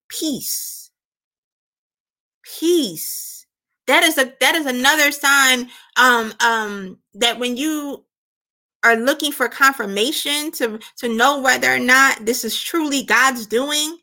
[0.08, 0.90] Peace.
[2.58, 3.46] Peace.
[3.86, 8.04] That is a that is another sign um um that when you
[8.84, 13.98] are looking for confirmation to to know whether or not this is truly God's doing,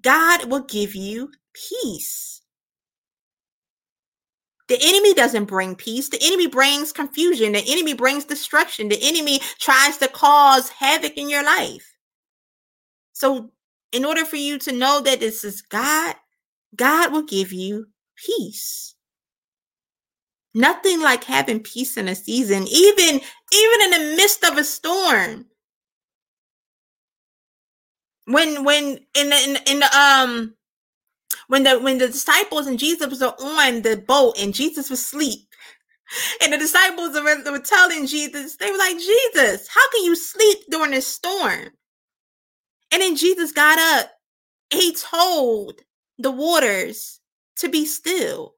[0.00, 2.42] God will give you peace.
[4.68, 6.10] The enemy doesn't bring peace.
[6.10, 7.52] The enemy brings confusion.
[7.52, 8.88] The enemy brings destruction.
[8.88, 11.94] The enemy tries to cause havoc in your life.
[13.14, 13.50] So,
[13.92, 16.14] in order for you to know that this is God,
[16.76, 18.94] God will give you peace.
[20.54, 23.20] Nothing like having peace in a season, even
[23.52, 25.46] even in the midst of a storm.
[28.26, 30.54] When when in the, in, in the um
[31.48, 35.40] when the when the disciples and Jesus were on the boat and Jesus was asleep.
[36.42, 40.58] And the disciples were, were telling Jesus, they were like, Jesus, how can you sleep
[40.70, 41.68] during this storm?
[42.92, 44.10] And then Jesus got up.
[44.70, 45.80] He told
[46.18, 47.20] the waters
[47.58, 48.54] to be still.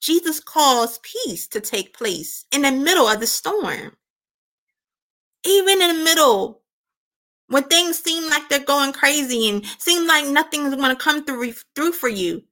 [0.00, 3.96] Jesus calls peace to take place in the middle of the storm.
[5.44, 6.62] Even in the middle,
[7.48, 11.52] when things seem like they're going crazy and seem like nothing's going to come through,
[11.74, 12.42] through for you,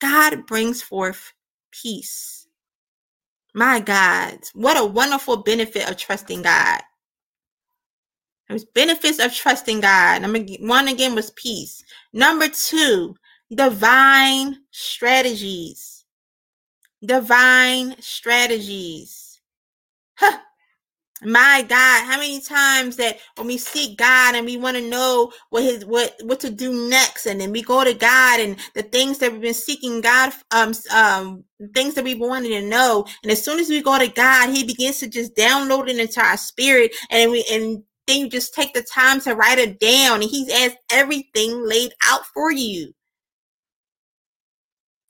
[0.00, 1.32] God brings forth
[1.70, 2.46] peace.
[3.54, 6.80] My God, what a wonderful benefit of trusting God.
[8.48, 10.22] There's benefits of trusting God.
[10.22, 11.82] Number one again was peace.
[12.12, 13.14] Number two,
[13.54, 15.93] divine strategies.
[17.04, 19.40] Divine strategies.
[20.18, 20.38] Huh.
[21.22, 25.32] My God, how many times that when we seek God and we want to know
[25.50, 28.82] what his what what to do next, and then we go to God and the
[28.84, 31.44] things that we've been seeking God, um, um,
[31.74, 34.64] things that we wanted to know, and as soon as we go to God, He
[34.64, 38.74] begins to just download it into our spirit, and we and then you just take
[38.74, 42.94] the time to write it down, and He has everything laid out for you.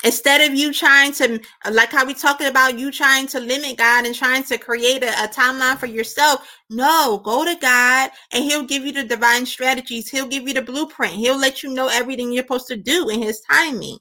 [0.04, 1.40] Instead of you trying to,
[1.70, 5.08] like how we talking about you trying to limit God and trying to create a,
[5.24, 10.10] a, timeline for yourself, no, go to God and He'll give you the divine strategies.
[10.10, 11.14] He'll give you the blueprint.
[11.14, 13.96] He'll let you know everything you're supposed to do in His timing.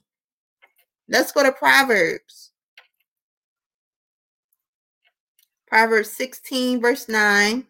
[1.08, 2.52] Let's go to Proverbs.
[5.66, 7.64] Proverbs 16, verse 9.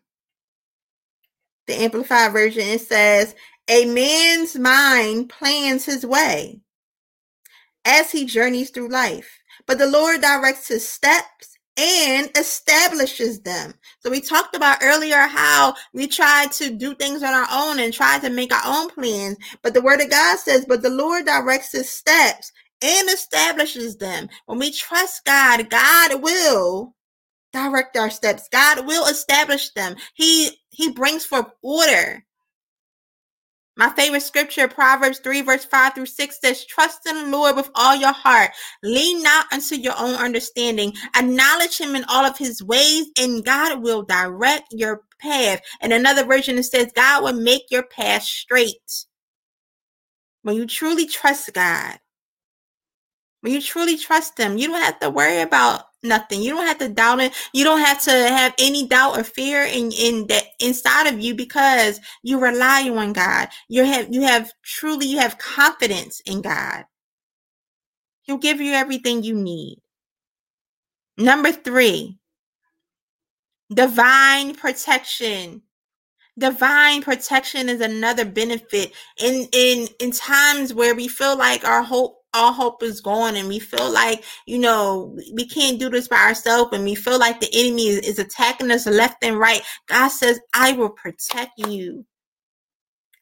[1.68, 3.36] The Amplified Version, it says,
[3.70, 6.63] A man's mind plans his way
[7.84, 9.42] as he journeys through life.
[9.66, 13.74] But the Lord directs his steps and establishes them.
[14.00, 17.92] So we talked about earlier how we try to do things on our own and
[17.92, 19.36] try to make our own plans.
[19.62, 24.28] But the word of God says, but the Lord directs his steps and establishes them.
[24.46, 26.94] When we trust God, God will
[27.52, 28.48] direct our steps.
[28.50, 29.96] God will establish them.
[30.14, 32.24] He he brings forth order.
[33.76, 37.70] My favorite scripture, Proverbs 3, verse 5 through 6 says, Trust in the Lord with
[37.74, 38.52] all your heart.
[38.84, 40.92] Lean not unto your own understanding.
[41.16, 45.60] Acknowledge him in all of his ways, and God will direct your path.
[45.80, 49.06] And another version it says, God will make your path straight.
[50.42, 51.98] When you truly trust God,
[53.44, 56.42] when you truly trust Him, you don't have to worry about nothing.
[56.42, 57.32] You don't have to doubt it.
[57.52, 61.34] You don't have to have any doubt or fear in in that inside of you
[61.34, 63.48] because you rely on God.
[63.68, 66.84] You have you have truly you have confidence in God.
[68.22, 69.78] He'll give you everything you need.
[71.18, 72.18] Number 3,
[73.72, 75.62] divine protection
[76.38, 82.23] divine protection is another benefit in in in times where we feel like our hope
[82.34, 86.16] all hope is gone and we feel like you know we can't do this by
[86.16, 90.08] ourselves and we feel like the enemy is, is attacking us left and right god
[90.08, 92.04] says i will protect you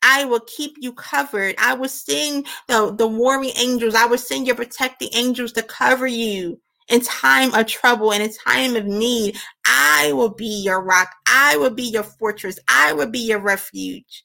[0.03, 1.55] I will keep you covered.
[1.59, 3.95] I will send the, the warring angels.
[3.95, 8.33] I will send your protecting angels to cover you in time of trouble and in
[8.33, 9.37] time of need.
[9.65, 11.15] I will be your rock.
[11.27, 12.59] I will be your fortress.
[12.69, 14.25] I will be your refuge.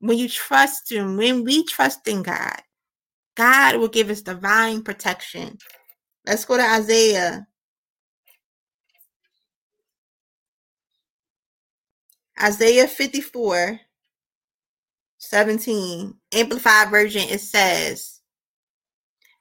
[0.00, 2.62] When you trust Him, when we trust in God,
[3.36, 5.58] God will give us divine protection.
[6.26, 7.46] Let's go to Isaiah.
[12.42, 13.80] Isaiah 54,
[15.18, 16.14] 17.
[16.32, 18.20] Amplified version, it says,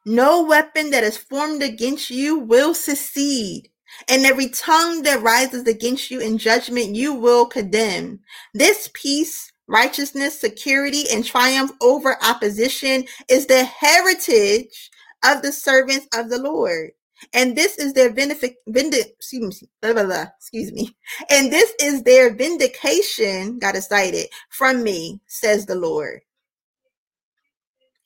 [0.05, 3.71] No weapon that is formed against you will succeed
[4.09, 8.19] and every tongue that rises against you in judgment you will condemn.
[8.53, 14.91] This peace, righteousness, security, and triumph over opposition is the heritage
[15.24, 16.91] of the servants of the Lord.
[17.34, 20.95] And this is their vindic, excuse me, blah, blah, blah, excuse me.
[21.30, 26.22] And this is their vindication, got to cite it, from me, says the Lord.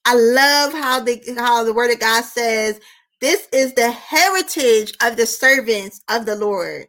[0.05, 2.80] I love how the how the word of God says
[3.22, 6.88] this is the heritage of the servants of the Lord.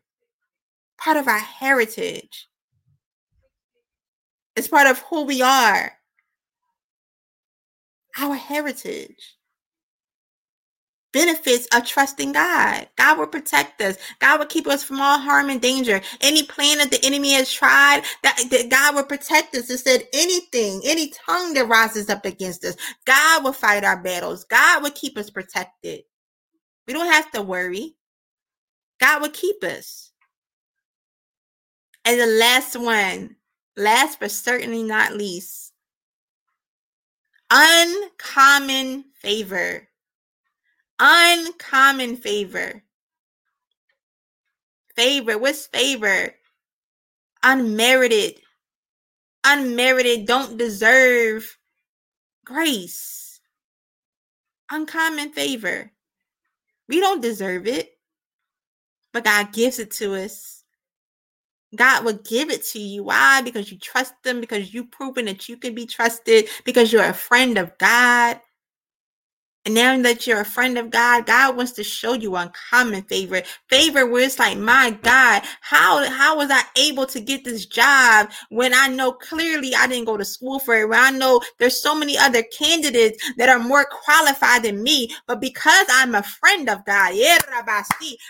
[0.99, 2.49] Part of our heritage.
[4.61, 5.91] It's part of who we are.
[8.19, 9.39] Our heritage.
[11.15, 12.87] Benefits of trusting God.
[12.99, 13.97] God will protect us.
[14.19, 16.03] God will keep us from all harm and danger.
[16.21, 19.71] Any plan that the enemy has tried, that, that God will protect us.
[19.71, 24.45] It said anything, any tongue that rises up against us, God will fight our battles.
[24.45, 26.03] God will keep us protected.
[26.87, 27.97] We don't have to worry.
[29.01, 30.13] God will keep us.
[32.05, 33.37] And the last one,
[33.77, 35.71] last but certainly not least,
[37.51, 39.89] Uncommon favor.
[41.01, 42.85] Uncommon favor.
[44.95, 45.37] Favor.
[45.37, 46.35] What's favor?
[47.43, 48.41] Unmerited.
[49.45, 50.27] Unmerited.
[50.27, 51.59] Don't deserve
[52.45, 53.41] grace.
[54.71, 55.91] Uncommon favor.
[56.89, 57.91] We don't deserve it,
[59.13, 60.60] but God gives it to us.
[61.75, 63.05] God will give it to you.
[63.05, 63.43] Why?
[63.43, 67.15] Because you trust Him, because you've proven that you can be trusted, because you're a
[67.15, 68.41] friend of God.
[69.67, 73.43] And now that you're a friend of God, God wants to show you uncommon favor.
[73.69, 78.31] Favor where it's like, my God, how how was I able to get this job
[78.49, 80.89] when I know clearly I didn't go to school for it?
[80.89, 85.43] When I know there's so many other candidates that are more qualified than me, but
[85.43, 87.13] because I'm a friend of God,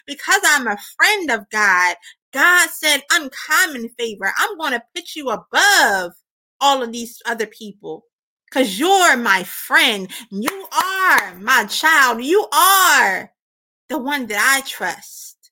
[0.07, 1.95] because I'm a friend of God,
[2.33, 4.33] God said uncommon favor.
[4.39, 6.13] I'm going to put you above
[6.61, 8.05] all of these other people
[8.49, 10.11] because you're my friend.
[10.31, 12.23] You are my child.
[12.23, 13.33] You are
[13.89, 15.51] the one that I trust.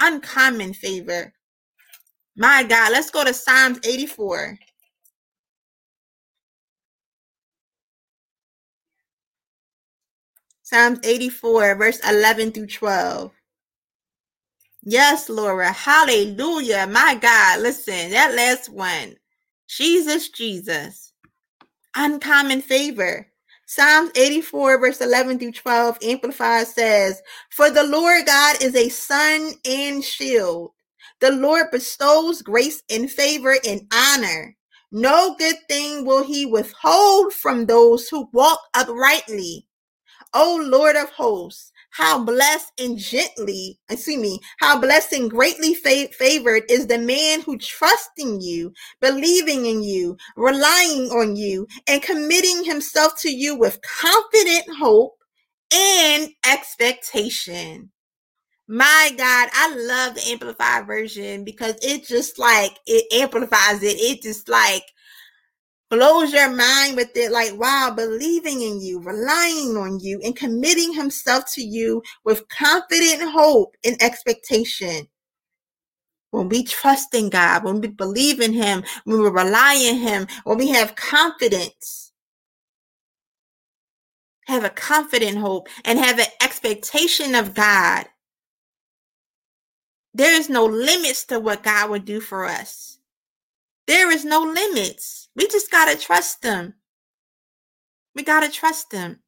[0.00, 1.32] Uncommon favor.
[2.36, 4.58] My God, let's go to Psalms 84.
[10.62, 13.32] Psalms 84, verse 11 through 12.
[14.82, 15.72] Yes, Laura.
[15.72, 16.86] Hallelujah.
[16.88, 17.60] My God.
[17.60, 19.16] Listen, that last one.
[19.68, 21.12] Jesus, Jesus.
[21.96, 23.28] Uncommon favor.
[23.66, 29.52] Psalms 84, verse 11 through 12, Amplified says, For the Lord God is a sun
[29.64, 30.72] and shield.
[31.20, 34.56] The Lord bestows grace and favor and honor.
[34.92, 39.66] No good thing will he withhold from those who walk uprightly.
[40.34, 46.08] O Lord of hosts, how blessed and gently, excuse me, how blessed and greatly fa-
[46.12, 52.02] favored is the man who trusts in you, believing in you, relying on you, and
[52.02, 55.14] committing himself to you with confident hope
[55.72, 57.90] and expectation.
[58.68, 63.96] My God, I love the amplified version because it just like it amplifies it.
[63.98, 64.84] It just like
[65.90, 70.94] blows your mind with it like wow believing in you relying on you and committing
[70.94, 75.08] himself to you with confident hope and expectation.
[76.30, 80.28] When we trust in god when we believe in him when we rely on him
[80.44, 82.12] when we have confidence
[84.46, 88.06] have a confident hope and have an expectation of god
[90.14, 92.99] there is no limits to what god would do for us
[93.90, 95.28] there is no limits.
[95.34, 96.74] We just got to trust them.
[98.14, 99.18] We got to trust them.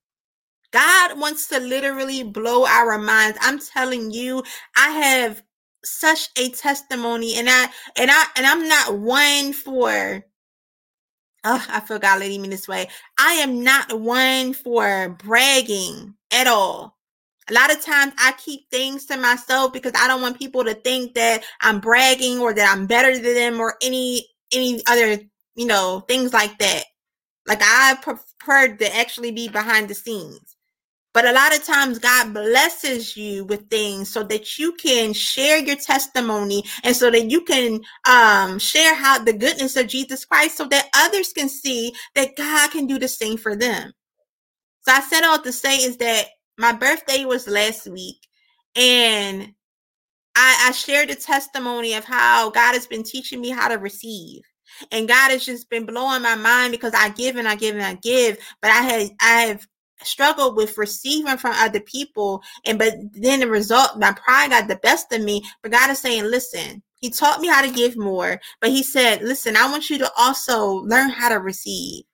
[0.73, 3.39] God wants to literally blow our minds.
[3.43, 4.45] I'm telling you,
[4.77, 5.43] I have
[5.85, 7.65] such a testimony and I
[7.97, 10.25] and I and I'm not one for
[11.45, 12.89] oh, I feel God leading me this way.
[13.19, 16.97] I am not one for bragging at all.
[17.51, 20.75] A lot of times I keep things to myself because I don't want people to
[20.75, 25.23] think that I'm bragging or that I'm better than them or any any other,
[25.55, 26.85] you know, things like that.
[27.47, 30.57] Like I prefer to actually be behind the scenes.
[31.15, 35.59] But a lot of times God blesses you with things so that you can share
[35.59, 40.57] your testimony and so that you can um, share how the goodness of Jesus Christ
[40.57, 43.93] so that others can see that God can do the same for them.
[44.83, 46.29] So I set out to say is that
[46.59, 48.17] my birthday was last week
[48.75, 49.53] and
[50.37, 54.43] I, I shared a testimony of how God has been teaching me how to receive.
[54.91, 57.85] And God has just been blowing my mind because I give and I give and
[57.85, 59.67] I give, but I had I have
[60.03, 62.43] struggled with receiving from other people.
[62.65, 65.43] And but then the result, my pride got the best of me.
[65.63, 69.23] But God is saying, listen, He taught me how to give more, but He said,
[69.23, 72.05] listen, I want you to also learn how to receive.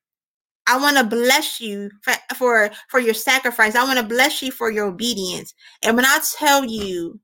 [0.66, 3.75] I want to bless you for, for for your sacrifice.
[3.75, 5.55] I want to bless you for your obedience.
[5.83, 7.21] And when I tell you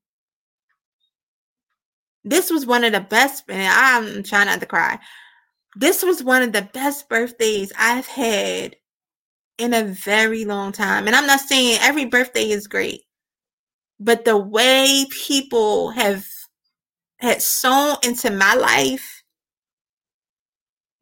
[2.25, 4.99] this was one of the best, and I'm trying not to cry.
[5.77, 8.77] This was one of the best birthdays I've had
[9.59, 11.07] in a very long time.
[11.07, 13.03] And I'm not saying every birthday is great,
[14.01, 16.27] but the way people have
[17.19, 19.23] had sown into my life,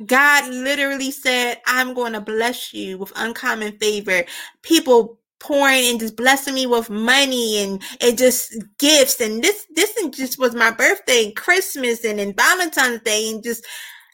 [0.04, 4.24] God literally said, I'm going to bless you with uncommon favor.
[4.62, 9.20] People pouring and just blessing me with money and and just gifts.
[9.20, 13.30] And this this just was my birthday and christmas and, and valentine's day.
[13.30, 13.66] And just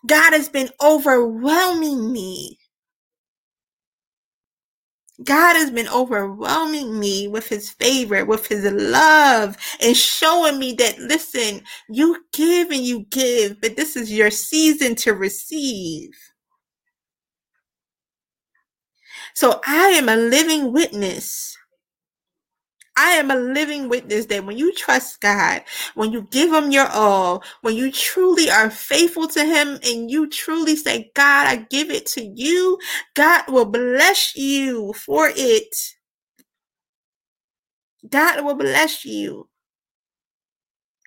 [0.08, 2.58] god has been overwhelming me.
[5.24, 10.98] God has been overwhelming me with his favor, with his love, and showing me that,
[11.00, 16.10] listen, you give and you give, but this is your season to receive.
[19.34, 21.56] So I am a living witness.
[22.96, 25.62] I am a living witness that when you trust God,
[25.94, 30.28] when you give Him your all, when you truly are faithful to Him and you
[30.28, 32.76] truly say, God, I give it to you,
[33.14, 35.76] God will bless you for it.
[38.08, 39.48] God will bless you.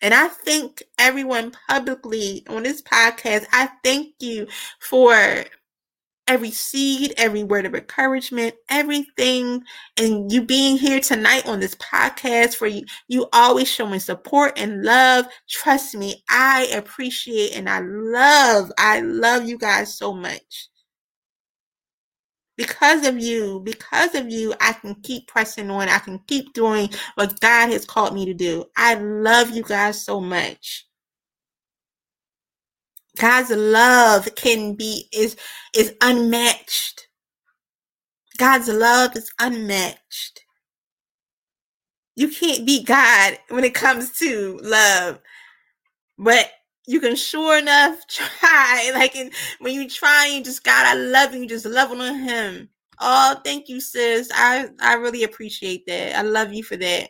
[0.01, 3.45] And I thank everyone publicly on this podcast.
[3.51, 4.47] I thank you
[4.79, 5.43] for
[6.31, 9.61] every seed, every word of encouragement, everything,
[9.97, 14.81] and you being here tonight on this podcast for you, you always showing support and
[14.81, 15.25] love.
[15.49, 20.69] Trust me, I appreciate and I love, I love you guys so much.
[22.55, 25.89] Because of you, because of you, I can keep pressing on.
[25.89, 28.63] I can keep doing what God has called me to do.
[28.77, 30.87] I love you guys so much.
[33.17, 35.35] God's love can be is
[35.75, 37.07] is unmatched.
[38.37, 40.41] God's love is unmatched.
[42.15, 45.19] You can't beat God when it comes to love.
[46.17, 46.51] But
[46.87, 48.91] you can sure enough try.
[48.93, 52.69] Like in, when you try and just God, I love you, just loving on him.
[52.99, 54.29] Oh, thank you, sis.
[54.33, 56.17] I, I really appreciate that.
[56.17, 57.09] I love you for that.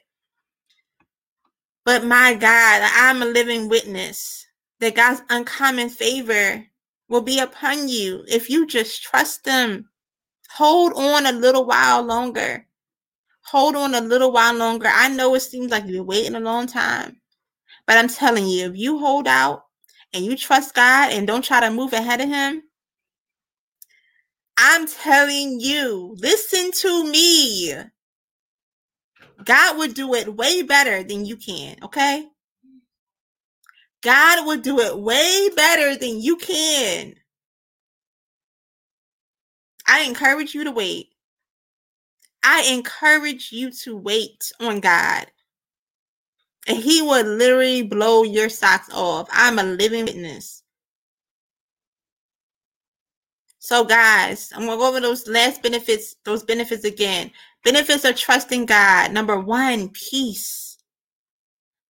[1.84, 4.48] But my God, I'm a living witness
[4.82, 6.66] that God's uncommon favor
[7.08, 9.90] will be upon you if you just trust Him.
[10.56, 12.66] Hold on a little while longer.
[13.46, 14.90] Hold on a little while longer.
[14.92, 17.22] I know it seems like you've been waiting a long time,
[17.86, 19.66] but I'm telling you, if you hold out
[20.14, 22.64] and you trust God and don't try to move ahead of Him,
[24.58, 27.76] I'm telling you, listen to me.
[29.44, 32.28] God would do it way better than you can, okay?
[34.02, 37.16] God will do it way better than you can.
[39.88, 41.10] I encourage you to wait.
[42.44, 45.28] I encourage you to wait on God.
[46.68, 49.28] And He will literally blow your socks off.
[49.32, 50.64] I'm a living witness.
[53.60, 57.30] So, guys, I'm going to go over those last benefits, those benefits again.
[57.64, 59.12] Benefits of trusting God.
[59.12, 60.71] Number one, peace.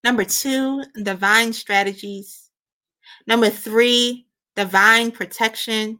[0.03, 2.49] Number two, divine strategies.
[3.27, 5.99] Number three, divine protection.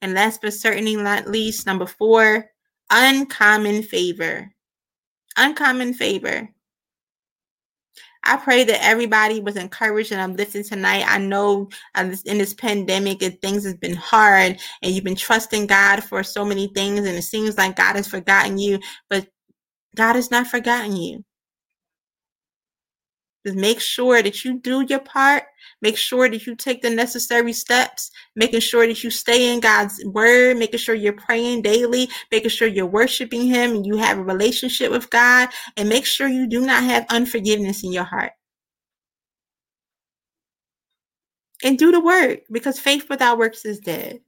[0.00, 2.46] And last but certainly not least, number four,
[2.90, 4.52] uncommon favor.
[5.36, 6.48] Uncommon favor.
[8.24, 11.04] I pray that everybody was encouraged and I'm listening tonight.
[11.06, 16.04] I know uh, in this pandemic, things have been hard and you've been trusting God
[16.04, 18.78] for so many things, and it seems like God has forgotten you,
[19.10, 19.26] but
[19.96, 21.24] God has not forgotten you.
[23.46, 25.44] Just make sure that you do your part.
[25.80, 30.02] Make sure that you take the necessary steps, making sure that you stay in God's
[30.04, 34.22] word, making sure you're praying daily, making sure you're worshiping Him and you have a
[34.22, 38.32] relationship with God, and make sure you do not have unforgiveness in your heart.
[41.64, 44.20] And do the work because faith without works is dead.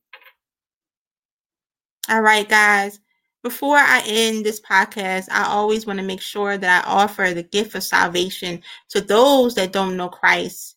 [2.08, 3.00] All right, guys.
[3.44, 7.42] Before I end this podcast, I always want to make sure that I offer the
[7.42, 10.76] gift of salvation to those that don't know Christ.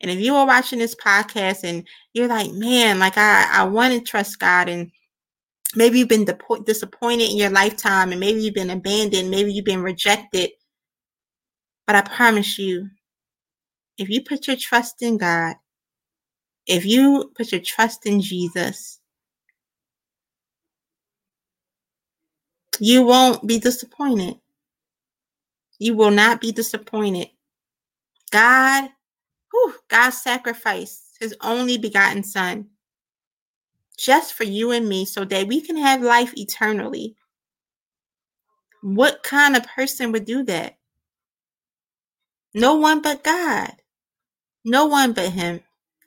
[0.00, 3.92] And if you are watching this podcast and you're like, man, like I, I want
[3.92, 4.90] to trust God and
[5.76, 6.26] maybe you've been
[6.64, 10.52] disappointed in your lifetime and maybe you've been abandoned, maybe you've been rejected.
[11.86, 12.88] But I promise you,
[13.98, 15.56] if you put your trust in God,
[16.66, 18.99] if you put your trust in Jesus,
[22.80, 24.40] You won't be disappointed.
[25.78, 27.28] You will not be disappointed.
[28.32, 28.90] God,
[29.52, 32.68] whew, God sacrificed his only begotten son
[33.98, 37.16] just for you and me so that we can have life eternally.
[38.82, 40.78] What kind of person would do that?
[42.54, 43.72] No one but God.
[44.64, 45.60] No one but him.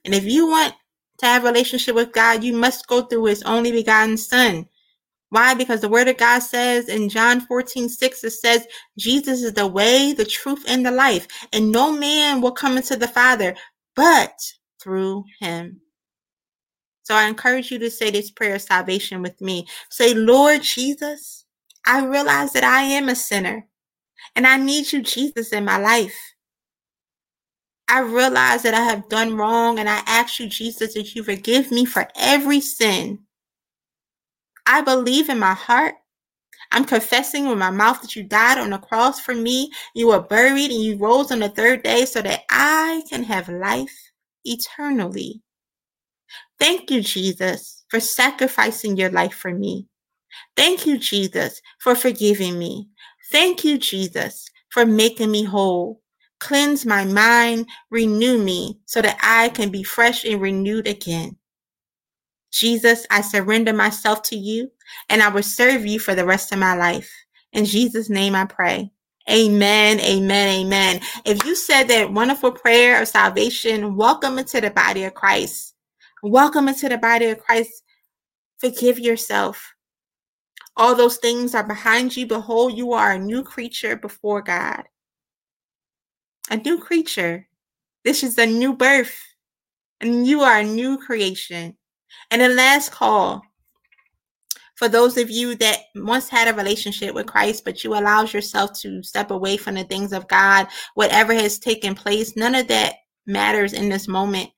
[0.05, 0.73] And if you want
[1.19, 4.67] to have a relationship with God, you must go through his only begotten son.
[5.33, 5.55] Why?
[5.55, 8.67] Because the word of God says in John 14, 6, it says,
[8.99, 11.27] Jesus is the way, the truth, and the life.
[11.51, 13.55] And no man will come into the Father
[13.95, 14.39] but
[14.79, 15.81] through him.
[17.01, 19.65] So I encourage you to say this prayer of salvation with me.
[19.89, 21.45] Say, Lord Jesus,
[21.83, 23.65] I realize that I am a sinner
[24.35, 26.15] and I need you, Jesus, in my life.
[27.87, 31.71] I realize that I have done wrong and I ask you, Jesus, that you forgive
[31.71, 33.17] me for every sin
[34.65, 35.95] I believe in my heart.
[36.71, 39.71] I'm confessing with my mouth that you died on the cross for me.
[39.93, 43.47] You were buried and you rose on the third day so that I can have
[43.49, 43.93] life
[44.43, 45.41] eternally.
[46.59, 49.87] Thank you, Jesus, for sacrificing your life for me.
[50.55, 52.89] Thank you, Jesus, for forgiving me.
[53.31, 56.01] Thank you, Jesus, for making me whole.
[56.39, 61.37] Cleanse my mind, renew me so that I can be fresh and renewed again.
[62.53, 64.69] Jesus, I surrender myself to you
[65.09, 67.11] and I will serve you for the rest of my life.
[67.51, 68.91] In Jesus' name I pray.
[69.29, 71.01] Amen, amen, amen.
[71.25, 75.73] If you said that wonderful prayer of salvation, welcome into the body of Christ.
[76.21, 77.83] Welcome into the body of Christ.
[78.59, 79.73] Forgive yourself.
[80.77, 82.27] All those things are behind you.
[82.27, 84.83] Behold, you are a new creature before God.
[86.51, 87.47] A new creature.
[88.03, 89.17] This is a new birth.
[90.01, 91.77] And you are a new creation.
[92.31, 93.43] And the last call
[94.75, 98.73] for those of you that once had a relationship with Christ, but you allowed yourself
[98.81, 102.95] to step away from the things of God, whatever has taken place, none of that
[103.25, 104.49] matters in this moment.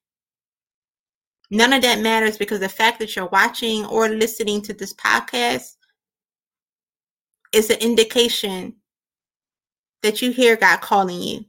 [1.51, 5.75] None of that matters because the fact that you're watching or listening to this podcast
[7.53, 8.75] is an indication
[10.01, 11.45] that you hear God calling you.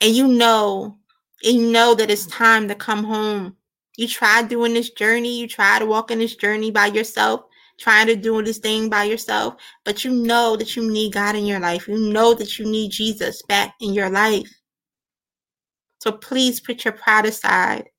[0.00, 0.96] And you know,
[1.44, 3.56] and you know that it's time to come home
[4.00, 7.42] you tried doing this journey, you tried walking this journey by yourself,
[7.78, 11.44] trying to do this thing by yourself, but you know that you need God in
[11.44, 11.86] your life.
[11.86, 14.50] You know that you need Jesus back in your life.
[16.00, 17.90] So please put your pride aside.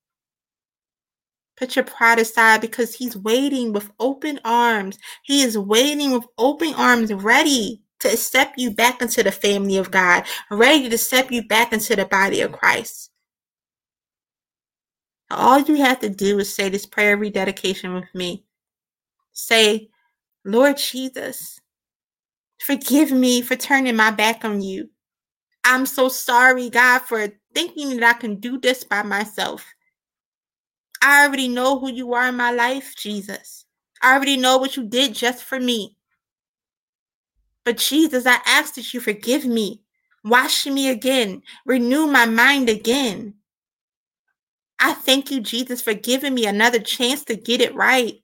[1.55, 4.97] Put your pride aside because He's waiting with open arms.
[5.21, 9.91] He is waiting with open arms, ready to accept you back into the family of
[9.91, 13.10] God, ready to accept you back into the body of Christ.
[15.31, 18.45] All you have to do is say this prayer of rededication with me.
[19.33, 19.89] Say,
[20.45, 21.59] Lord Jesus,
[22.59, 24.89] forgive me for turning my back on you.
[25.63, 29.65] I'm so sorry, God, for thinking that I can do this by myself.
[31.01, 33.65] I already know who you are in my life, Jesus.
[34.01, 35.97] I already know what you did just for me.
[37.63, 39.83] But Jesus, I ask that you forgive me,
[40.23, 43.35] wash me again, renew my mind again.
[44.81, 48.15] I thank you, Jesus, for giving me another chance to get it right.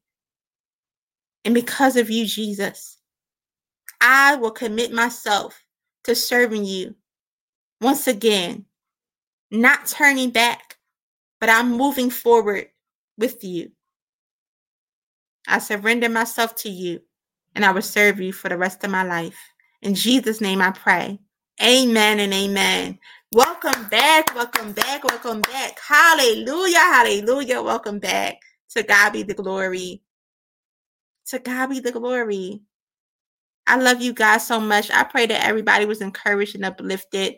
[1.46, 2.98] And because of you, Jesus,
[4.02, 5.64] I will commit myself
[6.06, 6.96] to serving you
[7.80, 8.66] once again,
[9.52, 10.78] not turning back,
[11.40, 12.68] but I'm moving forward
[13.18, 13.72] with you.
[15.48, 17.02] I surrender myself to you
[17.56, 19.38] and I will serve you for the rest of my life.
[19.82, 21.20] In Jesus' name I pray.
[21.62, 23.00] Amen and amen.
[23.32, 25.80] Welcome back, welcome back, welcome back.
[25.88, 27.62] Hallelujah, hallelujah.
[27.62, 28.38] Welcome back.
[28.72, 30.02] To God be the glory.
[31.28, 32.62] To God be the glory.
[33.68, 34.92] I love you guys so much.
[34.92, 37.36] I pray that everybody was encouraged and uplifted.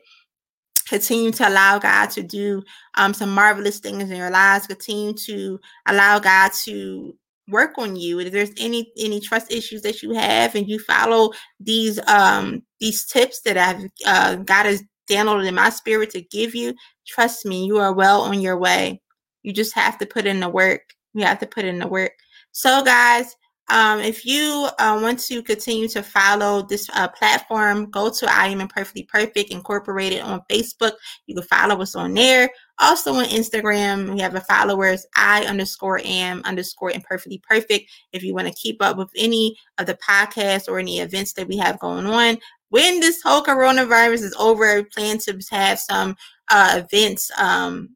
[0.87, 2.63] Continue to allow God to do
[2.95, 4.67] um, some marvelous things in your lives.
[4.67, 7.15] Continue to allow God to
[7.47, 8.19] work on you.
[8.19, 13.05] If there's any any trust issues that you have, and you follow these um these
[13.05, 16.73] tips that I've uh, God has downloaded in my spirit to give you,
[17.07, 19.01] trust me, you are well on your way.
[19.43, 20.81] You just have to put in the work.
[21.13, 22.11] You have to put in the work.
[22.51, 23.35] So, guys,
[23.69, 28.47] um, if you uh, want to continue to follow this uh, platform, go to I
[28.47, 30.93] Am Imperfectly Perfect Incorporated on Facebook.
[31.27, 32.49] You can follow us on there.
[32.79, 37.91] Also on Instagram, we have a followers I underscore am underscore imperfectly perfect.
[38.11, 41.47] If you want to keep up with any of the podcasts or any events that
[41.47, 42.37] we have going on,
[42.69, 46.15] when this whole coronavirus is over, I plan to have some
[46.49, 47.95] uh, events um,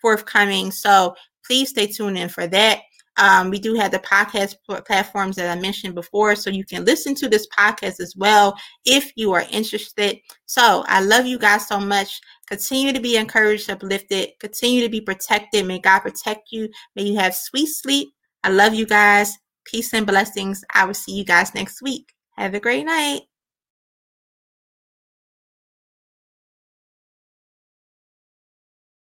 [0.00, 0.70] forthcoming.
[0.70, 1.14] So
[1.46, 2.80] please stay tuned in for that.
[3.18, 4.54] Um, we do have the podcast
[4.86, 9.12] platforms that I mentioned before, so you can listen to this podcast as well if
[9.16, 10.18] you are interested.
[10.46, 12.20] So I love you guys so much.
[12.48, 15.66] Continue to be encouraged, uplifted, continue to be protected.
[15.66, 16.68] May God protect you.
[16.96, 18.08] May you have sweet sleep.
[18.44, 19.36] I love you guys.
[19.64, 20.64] Peace and blessings.
[20.74, 22.12] I will see you guys next week.
[22.36, 23.22] Have a great night.